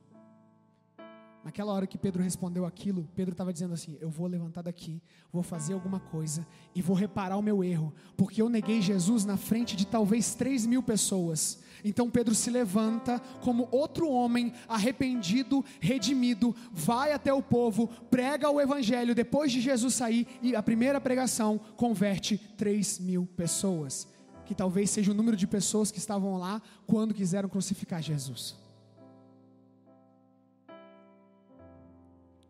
Naquela 1.45 1.73
hora 1.73 1.87
que 1.87 1.99
Pedro 1.99 2.23
respondeu 2.23 2.65
aquilo, 2.65 3.07
Pedro 3.15 3.33
estava 3.33 3.53
dizendo 3.53 3.75
assim: 3.75 3.99
Eu 4.01 4.09
vou 4.09 4.27
levantar 4.27 4.63
daqui, 4.63 5.03
vou 5.31 5.43
fazer 5.43 5.75
alguma 5.75 6.01
coisa 6.01 6.47
e 6.75 6.81
vou 6.81 6.97
reparar 6.97 7.37
o 7.37 7.43
meu 7.43 7.63
erro, 7.63 7.93
porque 8.17 8.41
eu 8.41 8.49
neguei 8.49 8.81
Jesus 8.81 9.27
na 9.27 9.37
frente 9.37 9.77
de 9.77 9.87
talvez 9.87 10.35
3 10.35 10.65
mil 10.65 10.83
pessoas. 10.83 11.61
Então 11.85 12.09
Pedro 12.09 12.35
se 12.35 12.49
levanta 12.49 13.19
como 13.43 13.69
outro 13.71 14.09
homem 14.09 14.55
arrependido, 14.67 15.63
redimido, 15.81 16.57
vai 16.73 17.13
até 17.13 17.33
o 17.33 17.43
povo, 17.43 17.89
prega 18.09 18.49
o 18.49 18.61
evangelho 18.61 19.15
depois 19.15 19.53
de 19.53 19.61
Jesus 19.61 19.95
sair 19.95 20.27
e 20.41 20.57
a 20.57 20.63
primeira 20.63 20.99
pregação 20.99 21.61
converte 21.77 22.39
3 22.57 23.01
mil 23.01 23.27
pessoas, 23.27 24.09
que 24.53 24.57
talvez 24.57 24.91
seja 24.91 25.11
o 25.11 25.15
número 25.15 25.35
de 25.35 25.47
pessoas 25.47 25.91
que 25.91 25.97
estavam 25.97 26.37
lá 26.37 26.61
quando 26.87 27.15
quiseram 27.15 27.49
crucificar 27.49 28.03
Jesus. 28.03 28.55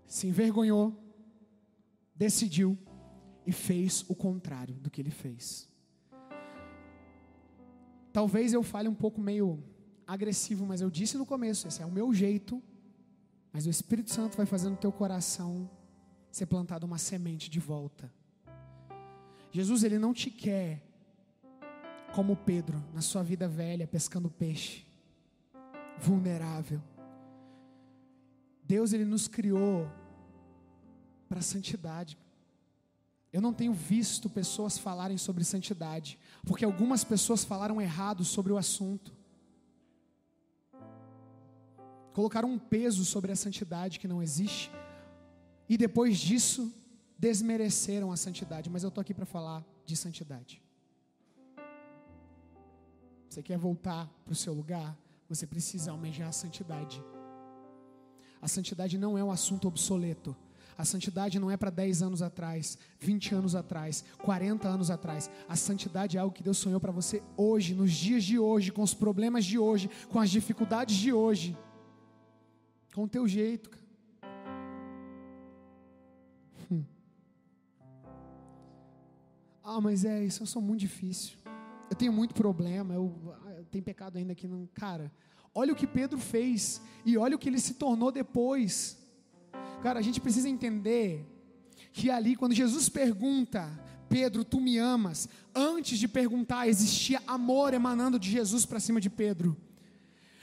Se 0.04 0.26
envergonhou, 0.26 0.92
decidiu 2.12 2.76
e 3.46 3.52
fez 3.52 4.04
o 4.08 4.16
contrário 4.16 4.74
do 4.74 4.90
que 4.90 5.00
ele 5.00 5.12
fez. 5.12 5.68
Talvez 8.12 8.52
eu 8.52 8.64
fale 8.64 8.88
um 8.88 8.94
pouco 8.94 9.20
meio 9.20 9.62
agressivo, 10.04 10.66
mas 10.66 10.80
eu 10.80 10.90
disse 10.90 11.16
no 11.16 11.24
começo, 11.24 11.68
esse 11.68 11.82
é 11.82 11.86
o 11.86 11.92
meu 11.92 12.12
jeito. 12.12 12.60
Mas 13.52 13.64
o 13.64 13.70
Espírito 13.70 14.10
Santo 14.10 14.36
vai 14.36 14.44
fazer 14.44 14.68
no 14.68 14.76
teu 14.76 14.90
coração 14.90 15.70
ser 16.32 16.46
plantado 16.46 16.84
uma 16.84 16.98
semente 16.98 17.48
de 17.48 17.60
volta. 17.60 18.12
Jesus, 19.52 19.84
ele 19.84 20.00
não 20.00 20.12
te 20.12 20.32
quer 20.32 20.91
como 22.12 22.36
Pedro, 22.36 22.82
na 22.92 23.00
sua 23.00 23.22
vida 23.22 23.48
velha, 23.48 23.86
pescando 23.86 24.30
peixe, 24.30 24.84
vulnerável. 25.98 26.80
Deus, 28.62 28.92
ele 28.92 29.04
nos 29.04 29.26
criou 29.26 29.90
para 31.28 31.38
a 31.38 31.42
santidade. 31.42 32.18
Eu 33.32 33.40
não 33.40 33.52
tenho 33.52 33.72
visto 33.72 34.28
pessoas 34.28 34.76
falarem 34.76 35.16
sobre 35.16 35.42
santidade, 35.42 36.18
porque 36.46 36.64
algumas 36.64 37.02
pessoas 37.02 37.44
falaram 37.44 37.80
errado 37.80 38.24
sobre 38.24 38.52
o 38.52 38.58
assunto. 38.58 39.12
Colocaram 42.12 42.50
um 42.50 42.58
peso 42.58 43.04
sobre 43.06 43.32
a 43.32 43.36
santidade 43.36 43.98
que 43.98 44.06
não 44.06 44.22
existe, 44.22 44.70
e 45.66 45.78
depois 45.78 46.18
disso 46.18 46.70
desmereceram 47.18 48.12
a 48.12 48.16
santidade. 48.16 48.68
Mas 48.68 48.82
eu 48.82 48.88
estou 48.88 49.00
aqui 49.00 49.14
para 49.14 49.24
falar 49.24 49.64
de 49.86 49.96
santidade. 49.96 50.61
Você 53.32 53.42
quer 53.42 53.56
voltar 53.56 54.12
para 54.26 54.32
o 54.32 54.36
seu 54.36 54.52
lugar? 54.52 54.94
Você 55.26 55.46
precisa 55.46 55.90
almejar 55.90 56.28
a 56.28 56.32
santidade. 56.32 57.02
A 58.42 58.46
santidade 58.46 58.98
não 58.98 59.16
é 59.16 59.24
um 59.24 59.30
assunto 59.30 59.66
obsoleto. 59.66 60.36
A 60.76 60.84
santidade 60.84 61.38
não 61.38 61.50
é 61.50 61.56
para 61.56 61.70
10 61.70 62.02
anos 62.02 62.20
atrás, 62.20 62.76
20 63.00 63.34
anos 63.34 63.54
atrás, 63.54 64.04
40 64.18 64.68
anos 64.68 64.90
atrás. 64.90 65.30
A 65.48 65.56
santidade 65.56 66.18
é 66.18 66.20
algo 66.20 66.34
que 66.34 66.42
Deus 66.42 66.58
sonhou 66.58 66.78
para 66.78 66.92
você 66.92 67.22
hoje, 67.34 67.74
nos 67.74 67.92
dias 67.92 68.22
de 68.22 68.38
hoje, 68.38 68.70
com 68.70 68.82
os 68.82 68.92
problemas 68.92 69.46
de 69.46 69.58
hoje, 69.58 69.88
com 70.10 70.20
as 70.20 70.28
dificuldades 70.28 70.96
de 70.96 71.10
hoje. 71.10 71.56
Com 72.94 73.04
o 73.04 73.08
teu 73.08 73.26
jeito. 73.26 73.70
Hum. 76.70 76.84
Ah, 79.64 79.80
mas 79.80 80.04
é 80.04 80.22
isso, 80.22 80.42
eu 80.42 80.46
sou 80.46 80.60
muito 80.60 80.80
difícil. 80.80 81.41
Eu 81.92 81.96
tenho 81.96 82.10
muito 82.10 82.32
problema, 82.32 82.94
eu, 82.94 83.12
eu 83.58 83.66
tenho 83.66 83.84
pecado 83.84 84.16
ainda 84.16 84.32
aqui. 84.32 84.48
Não. 84.48 84.66
Cara, 84.72 85.12
olha 85.54 85.74
o 85.74 85.76
que 85.76 85.86
Pedro 85.86 86.18
fez 86.18 86.80
e 87.04 87.18
olha 87.18 87.36
o 87.36 87.38
que 87.38 87.50
ele 87.50 87.60
se 87.60 87.74
tornou 87.74 88.10
depois. 88.10 88.96
Cara, 89.82 89.98
a 89.98 90.02
gente 90.02 90.18
precisa 90.18 90.48
entender 90.48 91.22
que 91.92 92.10
ali, 92.10 92.34
quando 92.34 92.54
Jesus 92.54 92.88
pergunta, 92.88 93.70
Pedro, 94.08 94.42
tu 94.42 94.58
me 94.58 94.78
amas, 94.78 95.28
antes 95.54 95.98
de 95.98 96.08
perguntar, 96.08 96.66
existia 96.66 97.20
amor 97.26 97.74
emanando 97.74 98.18
de 98.18 98.30
Jesus 98.30 98.64
para 98.64 98.80
cima 98.80 98.98
de 98.98 99.10
Pedro. 99.10 99.54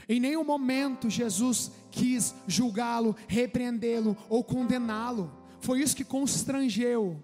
Em 0.07 0.19
nenhum 0.19 0.43
momento 0.43 1.09
Jesus 1.09 1.71
quis 1.89 2.35
julgá-lo, 2.47 3.15
repreendê-lo 3.27 4.15
ou 4.29 4.43
condená-lo. 4.43 5.31
Foi 5.61 5.81
isso 5.81 5.95
que 5.95 6.03
constrangeu. 6.03 7.23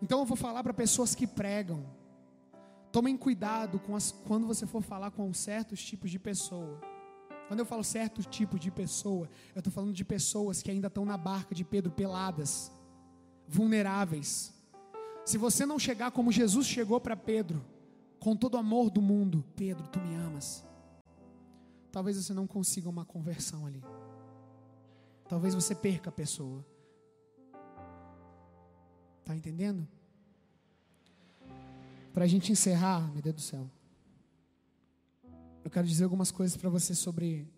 Então 0.00 0.20
eu 0.20 0.24
vou 0.24 0.36
falar 0.36 0.62
para 0.62 0.72
pessoas 0.72 1.12
que 1.12 1.26
pregam. 1.26 2.03
Tomem 2.94 3.16
cuidado 3.16 3.80
as, 3.92 4.12
quando 4.12 4.46
você 4.46 4.68
for 4.68 4.80
falar 4.80 5.10
com 5.10 5.34
certos 5.34 5.82
tipos 5.82 6.12
de 6.12 6.16
pessoa. 6.16 6.80
Quando 7.48 7.58
eu 7.58 7.66
falo 7.66 7.82
certo 7.82 8.22
tipo 8.22 8.56
de 8.56 8.70
pessoa, 8.70 9.28
eu 9.52 9.58
estou 9.58 9.72
falando 9.72 9.92
de 9.92 10.04
pessoas 10.04 10.62
que 10.62 10.70
ainda 10.70 10.86
estão 10.86 11.04
na 11.04 11.18
barca 11.18 11.56
de 11.56 11.64
Pedro 11.64 11.90
peladas, 11.90 12.70
vulneráveis. 13.48 14.54
Se 15.24 15.36
você 15.36 15.66
não 15.66 15.76
chegar 15.76 16.12
como 16.12 16.30
Jesus 16.30 16.68
chegou 16.68 17.00
para 17.00 17.16
Pedro, 17.16 17.64
com 18.20 18.36
todo 18.36 18.54
o 18.54 18.58
amor 18.58 18.90
do 18.90 19.02
mundo, 19.02 19.44
Pedro, 19.56 19.88
tu 19.88 19.98
me 19.98 20.14
amas. 20.14 20.64
Talvez 21.90 22.16
você 22.16 22.32
não 22.32 22.46
consiga 22.46 22.88
uma 22.88 23.04
conversão 23.04 23.66
ali. 23.66 23.82
Talvez 25.28 25.52
você 25.52 25.74
perca 25.74 26.10
a 26.10 26.12
pessoa. 26.12 26.64
Tá 29.24 29.34
entendendo? 29.34 29.84
Para 32.14 32.24
a 32.24 32.28
gente 32.28 32.50
encerrar, 32.50 33.12
meu 33.12 33.20
Deus 33.20 33.34
do 33.34 33.42
céu 33.42 33.70
eu 35.64 35.70
quero 35.70 35.86
dizer 35.86 36.04
algumas 36.04 36.30
coisas 36.30 36.56
para 36.58 36.68
você 36.68 36.94
sobre 36.94 37.48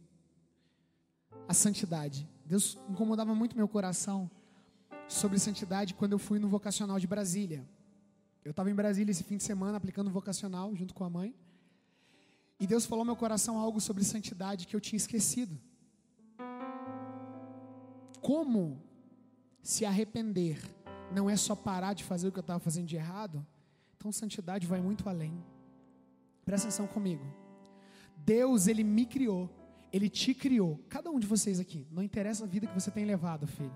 a 1.49 1.53
santidade. 1.53 2.29
Deus 2.45 2.79
incomodava 2.88 3.35
muito 3.35 3.57
meu 3.57 3.66
coração 3.66 4.31
sobre 5.09 5.40
santidade 5.40 5.92
quando 5.92 6.12
eu 6.12 6.19
fui 6.19 6.38
no 6.38 6.49
vocacional 6.49 7.01
de 7.01 7.07
Brasília. 7.09 7.69
Eu 8.45 8.53
estava 8.53 8.71
em 8.71 8.75
Brasília 8.75 9.11
esse 9.11 9.25
fim 9.25 9.37
de 9.37 9.42
semana 9.42 9.77
aplicando 9.77 10.09
vocacional 10.09 10.75
junto 10.77 10.95
com 10.95 11.03
a 11.03 11.11
mãe. 11.11 11.35
E 12.61 12.66
Deus 12.66 12.87
falou 12.87 13.01
ao 13.01 13.07
meu 13.07 13.16
coração 13.16 13.59
algo 13.59 13.81
sobre 13.81 14.05
santidade 14.05 14.69
que 14.69 14.77
eu 14.77 14.81
tinha 14.81 14.97
esquecido. 14.97 15.59
Como 18.21 18.81
se 19.62 19.85
arrepender 19.85 20.62
não 21.12 21.29
é 21.29 21.37
só 21.37 21.57
parar 21.57 21.92
de 21.92 22.05
fazer 22.05 22.29
o 22.29 22.33
que 22.33 22.38
eu 22.38 22.42
estava 22.42 22.61
fazendo 22.61 22.87
de 22.87 22.95
errado, 22.95 23.45
então 23.96 24.12
santidade 24.12 24.66
vai 24.66 24.80
muito 24.80 25.09
além. 25.09 25.32
Presta 26.44 26.68
atenção 26.68 26.87
comigo. 26.87 27.24
Deus, 28.16 28.66
Ele 28.66 28.85
me 28.85 29.06
criou, 29.06 29.50
Ele 29.92 30.09
te 30.09 30.35
criou, 30.35 30.80
cada 30.88 31.11
um 31.11 31.18
de 31.18 31.26
vocês 31.26 31.59
aqui, 31.61 31.87
não 31.90 32.02
interessa 32.02 32.44
a 32.44 32.46
vida 32.46 32.66
que 32.66 32.74
você 32.74 32.90
tem 32.90 33.04
levado, 33.04 33.46
filho, 33.46 33.74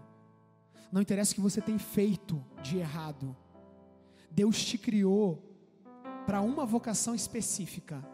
não 0.93 1.01
interessa 1.01 1.33
o 1.33 1.35
que 1.35 1.41
você 1.41 1.61
tem 1.61 1.79
feito 1.79 2.45
de 2.63 2.79
errado, 2.79 3.37
Deus 4.31 4.65
te 4.65 4.79
criou 4.79 5.43
para 6.27 6.41
uma 6.41 6.65
vocação 6.65 7.15
específica: 7.15 8.05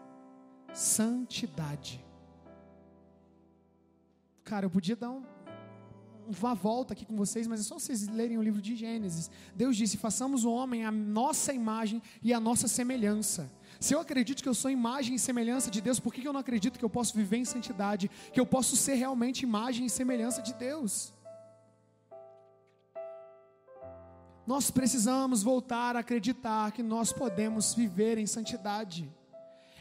santidade. 0.73 2.03
Cara, 4.43 4.65
eu 4.65 4.69
podia 4.69 4.95
dar 4.95 5.11
um, 5.11 5.23
uma 6.41 6.53
volta 6.53 6.93
aqui 6.93 7.05
com 7.05 7.15
vocês, 7.15 7.47
mas 7.47 7.61
é 7.61 7.63
só 7.63 7.79
vocês 7.79 8.07
lerem 8.07 8.37
o 8.37 8.41
livro 8.41 8.61
de 8.61 8.75
Gênesis. 8.75 9.29
Deus 9.55 9.75
disse: 9.77 9.97
façamos 9.97 10.45
o 10.45 10.51
homem 10.51 10.85
a 10.85 10.91
nossa 10.91 11.53
imagem 11.53 12.01
e 12.21 12.33
a 12.33 12.39
nossa 12.39 12.67
semelhança. 12.67 13.49
Se 13.79 13.93
eu 13.93 13.99
acredito 13.99 14.41
que 14.41 14.49
eu 14.49 14.55
sou 14.55 14.71
imagem 14.71 15.15
e 15.15 15.19
semelhança 15.19 15.69
de 15.69 15.81
Deus, 15.81 15.99
por 15.99 16.13
que 16.13 16.27
eu 16.27 16.33
não 16.33 16.39
acredito 16.39 16.79
que 16.79 16.85
eu 16.85 16.89
posso 16.89 17.15
viver 17.15 17.37
em 17.37 17.45
santidade? 17.45 18.09
Que 18.33 18.39
eu 18.39 18.45
posso 18.45 18.75
ser 18.75 18.95
realmente 18.95 19.43
imagem 19.43 19.85
e 19.85 19.89
semelhança 19.89 20.41
de 20.41 20.53
Deus? 20.53 21.13
Nós 24.47 24.71
precisamos 24.71 25.43
voltar 25.43 25.95
a 25.95 25.99
acreditar 25.99 26.71
que 26.71 26.81
nós 26.81 27.11
podemos 27.11 27.73
viver 27.73 28.17
em 28.17 28.25
santidade. 28.25 29.11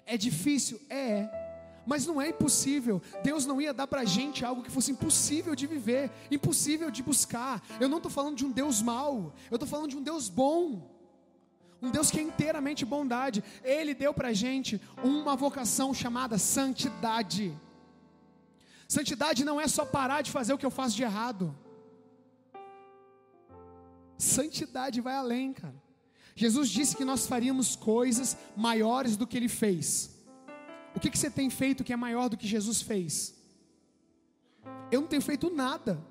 É 0.05 0.17
difícil? 0.17 0.81
É. 0.91 1.46
Mas 1.87 2.07
não 2.07 2.21
é 2.21 2.31
impossível. 2.31 3.01
Deus 3.23 3.47
não 3.47 3.61
ia 3.61 3.73
dar 3.73 3.87
para 3.87 4.01
a 4.01 4.05
gente 4.05 4.45
algo 4.45 4.63
que 4.63 4.71
fosse 4.71 4.91
impossível 4.91 5.55
de 5.55 5.67
viver, 5.67 6.11
impossível 6.31 6.91
de 6.91 7.03
buscar. 7.03 7.63
Eu 7.81 7.89
não 7.89 7.99
estou 7.99 8.11
falando 8.11 8.37
de 8.37 8.45
um 8.45 8.51
Deus 8.51 8.83
mau, 8.83 9.33
eu 9.51 9.57
estou 9.57 9.69
falando 9.69 9.91
de 9.91 9.97
um 9.97 10.03
Deus 10.03 10.29
bom 10.29 10.97
um 11.81 11.91
Deus 11.91 12.11
que 12.11 12.19
é 12.19 12.23
inteiramente 12.23 12.85
bondade. 12.85 13.45
Ele 13.63 13.95
deu 13.95 14.13
para 14.13 14.29
a 14.29 14.33
gente 14.33 14.81
uma 15.03 15.37
vocação 15.37 15.93
chamada 15.93 16.39
santidade. 16.39 17.57
Santidade 18.89 19.45
não 19.45 19.61
é 19.61 19.69
só 19.69 19.85
parar 19.85 20.23
de 20.23 20.31
fazer 20.31 20.53
o 20.53 20.59
que 20.59 20.67
eu 20.67 20.71
faço 20.71 20.97
de 20.97 21.03
errado. 21.03 21.57
Santidade 24.17 25.01
vai 25.01 25.15
além, 25.15 25.53
cara. 25.53 25.75
Jesus 26.35 26.69
disse 26.69 26.97
que 26.97 27.05
nós 27.05 27.27
faríamos 27.27 27.77
coisas 27.77 28.37
maiores 28.57 29.17
do 29.17 29.27
que 29.27 29.37
ele 29.37 29.49
fez. 29.49 30.16
O 30.97 31.01
que, 31.01 31.11
que 31.11 31.19
você 31.19 31.31
tem 31.31 31.51
feito 31.51 31.85
que 31.85 31.93
é 31.93 31.97
maior 31.97 32.31
do 32.31 32.39
que 32.39 32.47
Jesus 32.49 32.81
fez? 32.81 33.35
Eu 34.91 35.03
não 35.03 35.09
tenho 35.09 35.21
feito 35.21 35.55
nada. 35.55 36.03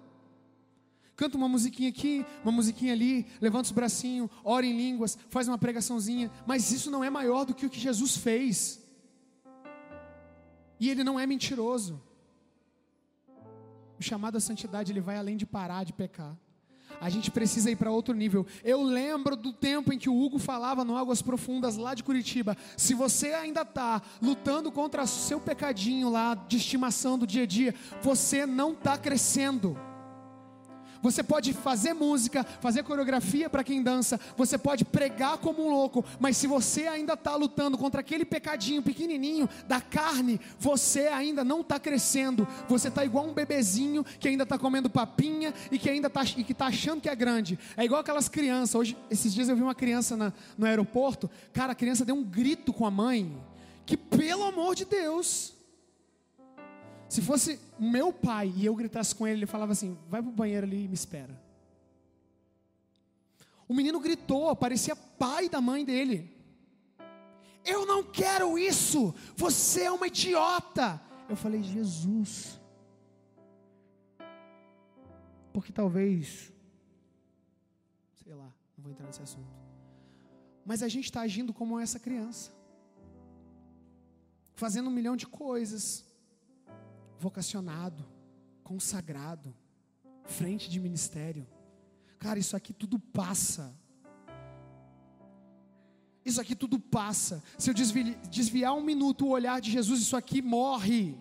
Canta 1.15 1.37
uma 1.37 1.47
musiquinha 1.47 1.89
aqui, 1.89 2.23
uma 2.43 2.51
musiquinha 2.51 2.93
ali, 2.93 3.25
levanta 3.41 3.65
os 3.65 3.71
bracinhos, 3.71 4.29
ora 4.43 4.65
em 4.65 4.77
línguas, 4.77 5.17
faz 5.29 5.47
uma 5.47 5.57
pregaçãozinha, 5.57 6.29
mas 6.45 6.71
isso 6.71 6.91
não 6.91 7.03
é 7.03 7.09
maior 7.09 7.45
do 7.45 7.55
que 7.55 7.65
o 7.65 7.69
que 7.69 7.79
Jesus 7.79 8.15
fez. 8.17 8.79
E 10.79 10.89
ele 10.89 11.03
não 11.03 11.19
é 11.19 11.25
mentiroso. 11.25 11.99
O 13.97 14.03
chamado 14.03 14.37
à 14.37 14.39
santidade, 14.39 14.91
ele 14.91 15.01
vai 15.01 15.17
além 15.17 15.35
de 15.35 15.45
parar 15.45 15.83
de 15.83 15.93
pecar. 15.93 16.37
A 16.99 17.09
gente 17.09 17.31
precisa 17.31 17.69
ir 17.69 17.75
para 17.75 17.91
outro 17.91 18.13
nível. 18.13 18.45
Eu 18.63 18.81
lembro 18.81 19.35
do 19.35 19.51
tempo 19.51 19.93
em 19.93 19.97
que 19.99 20.09
o 20.09 20.19
Hugo 20.19 20.39
falava 20.39 20.83
no 20.83 20.97
Águas 20.97 21.21
Profundas 21.21 21.77
lá 21.77 21.93
de 21.93 22.03
Curitiba. 22.03 22.57
Se 22.77 22.93
você 22.93 23.33
ainda 23.33 23.61
está 23.61 24.01
lutando 24.21 24.71
contra 24.71 25.03
o 25.03 25.07
seu 25.07 25.39
pecadinho 25.39 26.09
lá 26.09 26.35
de 26.35 26.57
estimação 26.57 27.17
do 27.17 27.27
dia 27.27 27.43
a 27.43 27.47
dia, 27.47 27.75
você 28.01 28.45
não 28.45 28.73
está 28.73 28.97
crescendo. 28.97 29.77
Você 31.05 31.21
pode 31.21 31.53
fazer 31.53 31.93
música, 31.93 32.43
fazer 32.43 32.81
coreografia 32.81 33.47
para 33.47 33.63
quem 33.63 33.83
dança, 33.83 34.19
você 34.35 34.57
pode 34.57 34.83
pregar 34.83 35.37
como 35.37 35.63
um 35.63 35.69
louco, 35.69 36.03
mas 36.19 36.35
se 36.35 36.47
você 36.47 36.87
ainda 36.87 37.13
está 37.13 37.35
lutando 37.35 37.77
contra 37.77 38.01
aquele 38.01 38.25
pecadinho 38.25 38.81
pequenininho 38.81 39.47
da 39.67 39.79
carne, 39.79 40.41
você 40.57 41.01
ainda 41.01 41.43
não 41.43 41.61
está 41.61 41.79
crescendo. 41.79 42.47
Você 42.67 42.87
está 42.87 43.05
igual 43.05 43.27
um 43.27 43.35
bebezinho 43.35 44.03
que 44.19 44.27
ainda 44.27 44.41
está 44.41 44.57
comendo 44.57 44.89
papinha 44.89 45.53
e 45.71 45.77
que 45.77 45.91
ainda 45.91 46.07
está 46.07 46.23
tá 46.57 46.65
achando 46.65 47.01
que 47.01 47.09
é 47.09 47.15
grande. 47.15 47.59
É 47.77 47.85
igual 47.85 48.01
aquelas 48.01 48.27
crianças. 48.27 48.73
Hoje, 48.73 48.97
esses 49.07 49.31
dias 49.31 49.47
eu 49.47 49.55
vi 49.55 49.61
uma 49.61 49.75
criança 49.75 50.17
na, 50.17 50.33
no 50.57 50.65
aeroporto. 50.65 51.29
Cara, 51.53 51.73
a 51.73 51.75
criança 51.75 52.03
deu 52.03 52.15
um 52.15 52.23
grito 52.23 52.73
com 52.73 52.83
a 52.83 52.89
mãe. 52.89 53.31
Que 53.85 53.95
pelo 53.95 54.43
amor 54.43 54.73
de 54.73 54.85
Deus, 54.85 55.54
se 57.07 57.21
fosse 57.21 57.59
meu 57.79 58.11
pai 58.11 58.51
e 58.55 58.65
eu 58.65 58.75
gritasse 58.75 59.13
com 59.13 59.27
ele, 59.27 59.39
ele 59.39 59.45
falava 59.45 59.71
assim: 59.71 59.97
vai 60.09 60.21
para 60.21 60.29
o 60.29 60.33
banheiro 60.33 60.65
ali 60.65 60.85
e 60.85 60.87
me 60.87 60.93
espera. 60.93 61.39
O 63.67 63.73
menino 63.73 63.99
gritou, 63.99 64.55
parecia 64.55 64.95
pai 64.95 65.49
da 65.49 65.59
mãe 65.59 65.83
dele. 65.83 66.31
Eu 67.63 67.85
não 67.85 68.03
quero 68.03 68.57
isso, 68.57 69.13
você 69.35 69.83
é 69.83 69.91
uma 69.91 70.07
idiota. 70.07 71.01
Eu 71.27 71.35
falei: 71.35 71.63
Jesus. 71.63 72.59
Porque 75.51 75.71
talvez, 75.71 76.51
sei 78.23 78.33
lá, 78.33 78.53
não 78.77 78.83
vou 78.83 78.91
entrar 78.91 79.07
nesse 79.07 79.21
assunto. 79.21 79.47
Mas 80.65 80.83
a 80.83 80.87
gente 80.87 81.05
está 81.05 81.21
agindo 81.21 81.53
como 81.53 81.79
essa 81.79 81.99
criança, 81.99 82.51
fazendo 84.53 84.89
um 84.89 84.91
milhão 84.91 85.15
de 85.15 85.25
coisas, 85.25 86.03
vocacionado, 87.25 88.05
consagrado, 88.63 89.51
frente 90.25 90.69
de 90.69 90.79
ministério. 90.79 91.47
Cara, 92.19 92.37
isso 92.37 92.55
aqui 92.55 92.71
tudo 92.71 92.99
passa. 92.99 93.75
Isso 96.23 96.39
aqui 96.39 96.55
tudo 96.55 96.79
passa. 96.79 97.43
Se 97.57 97.71
eu 97.71 97.73
desviar 98.29 98.73
um 98.75 98.83
minuto 98.83 99.25
o 99.25 99.29
olhar 99.29 99.59
de 99.59 99.71
Jesus, 99.71 100.01
isso 100.01 100.15
aqui 100.15 100.39
morre. 100.39 101.17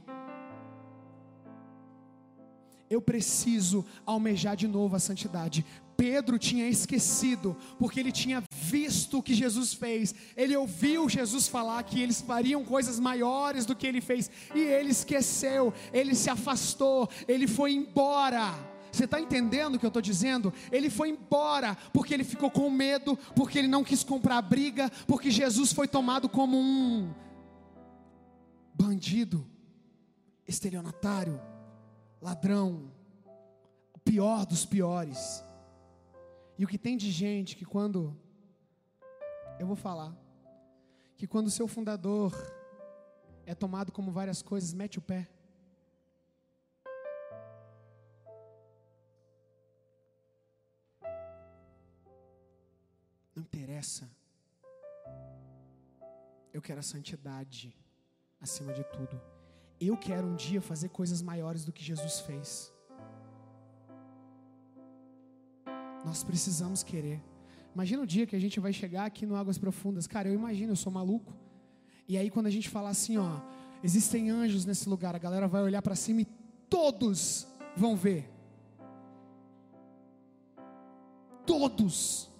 Eu 2.90 3.00
preciso 3.00 3.82
almejar 4.04 4.56
de 4.56 4.68
novo 4.68 4.94
a 4.96 5.00
santidade. 5.00 5.64
Pedro 5.96 6.38
tinha 6.38 6.68
esquecido, 6.68 7.56
porque 7.78 8.00
ele 8.00 8.12
tinha 8.12 8.42
visto 8.52 9.18
o 9.18 9.22
que 9.22 9.34
Jesus 9.34 9.74
fez, 9.74 10.14
ele 10.36 10.56
ouviu 10.56 11.08
Jesus 11.08 11.48
falar 11.48 11.82
que 11.82 12.00
eles 12.00 12.20
fariam 12.20 12.64
coisas 12.64 12.98
maiores 12.98 13.64
do 13.66 13.76
que 13.76 13.86
ele 13.86 14.00
fez, 14.00 14.30
e 14.54 14.60
ele 14.60 14.90
esqueceu, 14.90 15.72
ele 15.92 16.14
se 16.14 16.30
afastou, 16.30 17.08
ele 17.28 17.46
foi 17.46 17.72
embora. 17.72 18.54
Você 18.90 19.06
está 19.06 19.20
entendendo 19.20 19.74
o 19.74 19.78
que 19.78 19.84
eu 19.84 19.88
estou 19.88 20.02
dizendo? 20.02 20.52
Ele 20.70 20.88
foi 20.88 21.08
embora 21.08 21.76
porque 21.92 22.14
ele 22.14 22.22
ficou 22.22 22.48
com 22.48 22.70
medo, 22.70 23.18
porque 23.34 23.58
ele 23.58 23.66
não 23.66 23.82
quis 23.82 24.04
comprar 24.04 24.40
briga, 24.42 24.88
porque 25.06 25.32
Jesus 25.32 25.72
foi 25.72 25.88
tomado 25.88 26.28
como 26.28 26.56
um 26.56 27.12
bandido, 28.72 29.44
estelionatário, 30.46 31.40
ladrão, 32.20 32.92
o 33.92 33.98
pior 33.98 34.46
dos 34.46 34.64
piores. 34.64 35.42
E 36.58 36.64
o 36.64 36.68
que 36.68 36.78
tem 36.78 36.96
de 36.96 37.10
gente 37.10 37.56
que 37.56 37.64
quando 37.64 38.16
eu 39.58 39.66
vou 39.66 39.76
falar 39.76 40.14
que 41.16 41.26
quando 41.26 41.46
o 41.46 41.50
seu 41.50 41.66
fundador 41.68 42.32
é 43.46 43.54
tomado 43.54 43.92
como 43.92 44.10
várias 44.10 44.42
coisas, 44.42 44.72
mete 44.72 44.98
o 44.98 45.02
pé. 45.02 45.28
Não 53.34 53.42
interessa. 53.42 54.10
Eu 56.52 56.60
quero 56.60 56.80
a 56.80 56.82
santidade 56.82 57.76
acima 58.40 58.72
de 58.72 58.84
tudo. 58.84 59.20
Eu 59.80 59.96
quero 59.96 60.26
um 60.26 60.36
dia 60.36 60.60
fazer 60.60 60.88
coisas 60.88 61.20
maiores 61.20 61.64
do 61.64 61.72
que 61.72 61.82
Jesus 61.82 62.20
fez. 62.20 62.73
Nós 66.04 66.22
precisamos 66.22 66.82
querer. 66.82 67.22
Imagina 67.74 68.02
o 68.02 68.06
dia 68.06 68.26
que 68.26 68.36
a 68.36 68.38
gente 68.38 68.60
vai 68.60 68.72
chegar 68.72 69.04
aqui 69.04 69.26
no 69.26 69.34
Águas 69.34 69.58
Profundas. 69.58 70.06
Cara, 70.06 70.28
eu 70.28 70.34
imagino, 70.34 70.72
eu 70.72 70.76
sou 70.76 70.92
maluco. 70.92 71.32
E 72.06 72.16
aí 72.16 72.30
quando 72.30 72.46
a 72.46 72.50
gente 72.50 72.68
falar 72.68 72.90
assim, 72.90 73.16
ó, 73.16 73.40
existem 73.82 74.30
anjos 74.30 74.64
nesse 74.64 74.88
lugar, 74.88 75.14
a 75.14 75.18
galera 75.18 75.48
vai 75.48 75.62
olhar 75.62 75.82
para 75.82 75.96
cima 75.96 76.20
e 76.20 76.26
todos 76.68 77.46
vão 77.76 77.96
ver. 77.96 78.30
Todos. 81.46 82.30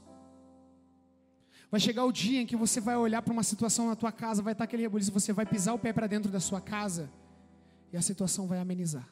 Vai 1.70 1.80
chegar 1.80 2.04
o 2.04 2.12
dia 2.12 2.40
em 2.40 2.46
que 2.46 2.54
você 2.54 2.80
vai 2.80 2.96
olhar 2.96 3.20
para 3.20 3.32
uma 3.32 3.42
situação 3.42 3.88
na 3.88 3.96
tua 3.96 4.12
casa, 4.12 4.40
vai 4.40 4.52
estar 4.52 4.64
aquele 4.64 4.82
rebuliço, 4.82 5.10
você 5.10 5.32
vai 5.32 5.44
pisar 5.44 5.74
o 5.74 5.78
pé 5.78 5.92
para 5.92 6.06
dentro 6.06 6.30
da 6.30 6.38
sua 6.38 6.60
casa 6.60 7.10
e 7.92 7.96
a 7.96 8.02
situação 8.02 8.46
vai 8.46 8.60
amenizar. 8.60 9.08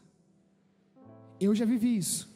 Eu 1.40 1.54
já 1.54 1.64
vivi 1.64 1.96
isso. 1.96 2.31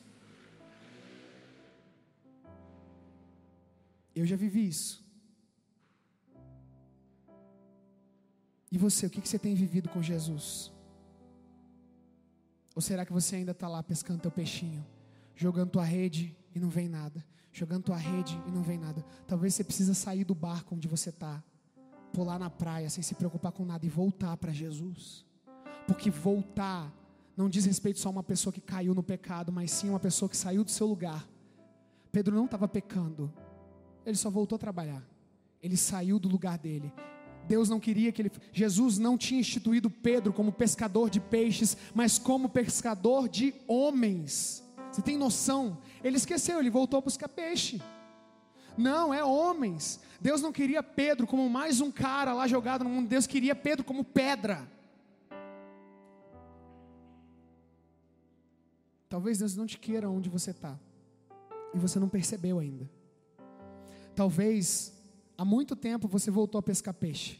Eu 4.16 4.24
já 4.24 4.34
vivi 4.34 4.66
isso. 4.66 5.04
E 8.72 8.78
você, 8.78 9.06
o 9.06 9.10
que 9.10 9.20
você 9.20 9.38
tem 9.38 9.54
vivido 9.54 9.90
com 9.90 10.02
Jesus? 10.02 10.72
Ou 12.74 12.80
será 12.80 13.04
que 13.04 13.12
você 13.12 13.36
ainda 13.36 13.52
está 13.52 13.68
lá 13.68 13.82
pescando 13.82 14.20
teu 14.20 14.30
peixinho, 14.30 14.84
jogando 15.34 15.70
tua 15.70 15.84
rede 15.84 16.34
e 16.54 16.58
não 16.58 16.68
vem 16.70 16.88
nada, 16.88 17.24
jogando 17.52 17.84
tua 17.84 17.96
rede 17.96 18.40
e 18.46 18.50
não 18.50 18.62
vem 18.62 18.78
nada? 18.78 19.04
Talvez 19.26 19.54
você 19.54 19.62
precisa 19.62 19.92
sair 19.92 20.24
do 20.24 20.34
barco 20.34 20.74
onde 20.74 20.88
você 20.88 21.10
está, 21.10 21.42
pular 22.12 22.38
na 22.38 22.48
praia 22.48 22.88
sem 22.88 23.02
se 23.02 23.14
preocupar 23.14 23.52
com 23.52 23.64
nada 23.64 23.84
e 23.84 23.88
voltar 23.88 24.36
para 24.38 24.52
Jesus, 24.52 25.24
porque 25.86 26.10
voltar 26.10 26.92
não 27.36 27.50
diz 27.50 27.66
respeito 27.66 28.00
só 28.00 28.08
a 28.08 28.12
uma 28.12 28.22
pessoa 28.22 28.52
que 28.52 28.62
caiu 28.62 28.94
no 28.94 29.02
pecado, 29.02 29.52
mas 29.52 29.70
sim 29.70 29.90
uma 29.90 30.00
pessoa 30.00 30.26
que 30.28 30.36
saiu 30.36 30.64
do 30.64 30.70
seu 30.70 30.86
lugar. 30.86 31.28
Pedro 32.10 32.34
não 32.34 32.46
estava 32.46 32.66
pecando, 32.66 33.30
ele 34.06 34.16
só 34.16 34.30
voltou 34.30 34.56
a 34.56 34.58
trabalhar. 34.58 35.02
Ele 35.60 35.76
saiu 35.76 36.18
do 36.18 36.28
lugar 36.28 36.56
dele. 36.56 36.92
Deus 37.46 37.68
não 37.68 37.80
queria 37.80 38.12
que 38.12 38.22
ele. 38.22 38.30
Jesus 38.52 38.98
não 38.98 39.18
tinha 39.18 39.40
instituído 39.40 39.90
Pedro 39.90 40.32
como 40.32 40.52
pescador 40.52 41.10
de 41.10 41.20
peixes, 41.20 41.76
mas 41.92 42.18
como 42.18 42.48
pescador 42.48 43.28
de 43.28 43.52
homens. 43.66 44.64
Você 44.90 45.02
tem 45.02 45.16
noção? 45.18 45.78
Ele 46.02 46.16
esqueceu, 46.16 46.60
ele 46.60 46.70
voltou 46.70 46.98
a 46.98 47.02
buscar 47.02 47.28
peixe. 47.28 47.82
Não, 48.78 49.12
é 49.12 49.24
homens. 49.24 50.00
Deus 50.20 50.40
não 50.40 50.52
queria 50.52 50.82
Pedro 50.82 51.26
como 51.26 51.48
mais 51.48 51.80
um 51.80 51.90
cara 51.90 52.32
lá 52.32 52.46
jogado 52.46 52.84
no 52.84 52.90
mundo. 52.90 53.08
Deus 53.08 53.26
queria 53.26 53.54
Pedro 53.54 53.84
como 53.84 54.04
pedra. 54.04 54.66
Talvez 59.08 59.38
Deus 59.38 59.56
não 59.56 59.66
te 59.66 59.78
queira 59.78 60.08
onde 60.10 60.28
você 60.28 60.50
está. 60.50 60.78
E 61.74 61.78
você 61.78 61.98
não 61.98 62.08
percebeu 62.08 62.58
ainda. 62.58 62.95
Talvez 64.16 64.94
há 65.36 65.44
muito 65.44 65.76
tempo 65.76 66.08
você 66.08 66.30
voltou 66.30 66.58
a 66.58 66.62
pescar 66.62 66.94
peixe. 66.94 67.38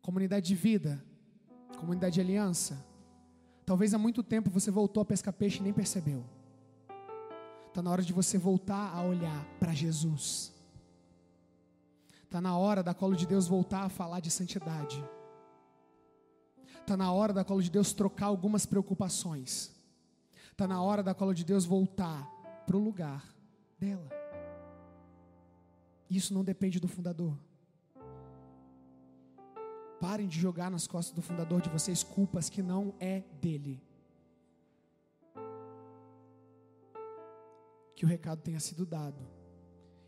Comunidade 0.00 0.46
de 0.46 0.54
vida, 0.54 1.04
comunidade 1.78 2.14
de 2.14 2.20
aliança. 2.22 2.82
Talvez 3.66 3.92
há 3.92 3.98
muito 3.98 4.22
tempo 4.22 4.48
você 4.48 4.70
voltou 4.70 5.02
a 5.02 5.04
pescar 5.04 5.34
peixe 5.34 5.58
e 5.58 5.62
nem 5.62 5.72
percebeu. 5.72 6.24
Está 7.68 7.82
na 7.82 7.90
hora 7.90 8.02
de 8.02 8.14
você 8.14 8.38
voltar 8.38 8.94
a 8.94 9.02
olhar 9.02 9.44
para 9.60 9.74
Jesus. 9.74 10.50
Está 12.24 12.40
na 12.40 12.56
hora 12.56 12.82
da 12.82 12.94
colo 12.94 13.14
de 13.14 13.26
Deus 13.26 13.46
voltar 13.46 13.82
a 13.82 13.90
falar 13.90 14.20
de 14.20 14.30
santidade. 14.30 15.04
Está 16.80 16.96
na 16.96 17.12
hora 17.12 17.34
da 17.34 17.44
colo 17.44 17.62
de 17.62 17.70
Deus 17.70 17.92
trocar 17.92 18.26
algumas 18.26 18.64
preocupações. 18.64 19.70
Está 20.50 20.66
na 20.66 20.82
hora 20.82 21.02
da 21.02 21.14
colo 21.14 21.34
de 21.34 21.44
Deus 21.44 21.66
voltar 21.66 22.26
para 22.66 22.78
o 22.78 22.80
lugar 22.80 23.22
dela. 23.78 24.19
Isso 26.10 26.34
não 26.34 26.42
depende 26.42 26.80
do 26.80 26.88
fundador. 26.88 27.38
Parem 30.00 30.26
de 30.26 30.40
jogar 30.40 30.68
nas 30.68 30.88
costas 30.88 31.14
do 31.14 31.22
fundador 31.22 31.60
de 31.60 31.70
vocês 31.70 32.02
culpas 32.02 32.50
que 32.50 32.62
não 32.62 32.92
é 32.98 33.20
dele. 33.40 33.80
Que 37.94 38.04
o 38.04 38.08
recado 38.08 38.42
tenha 38.42 38.58
sido 38.58 38.84
dado. 38.84 39.24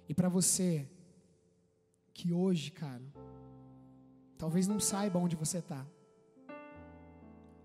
E 0.08 0.14
para 0.14 0.28
você 0.28 0.90
que 2.12 2.32
hoje, 2.32 2.72
cara, 2.72 3.04
talvez 4.36 4.66
não 4.66 4.80
saiba 4.80 5.20
onde 5.20 5.36
você 5.36 5.58
está. 5.58 5.86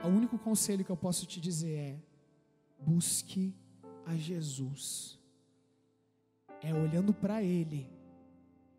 O 0.04 0.10
único 0.10 0.38
conselho 0.38 0.86
que 0.86 0.92
eu 0.92 0.98
posso 0.98 1.26
te 1.26 1.42
dizer 1.42 1.76
é: 1.76 2.00
busque 2.80 3.56
a 4.06 4.16
Jesus. 4.16 5.20
É 6.62 6.74
olhando 6.74 7.14
para 7.14 7.42
Ele 7.42 7.97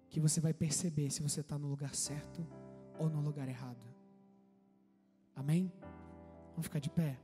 que 0.08 0.20
você 0.20 0.40
vai 0.40 0.54
perceber 0.54 1.10
se 1.10 1.22
você 1.22 1.40
está 1.40 1.58
no 1.58 1.68
lugar 1.68 1.94
certo 1.94 2.46
ou 2.98 3.08
no 3.08 3.20
lugar 3.20 3.48
errado. 3.48 3.86
Amém? 5.34 5.72
Vamos 6.50 6.66
ficar 6.66 6.80
de 6.80 6.90
pé? 6.90 7.18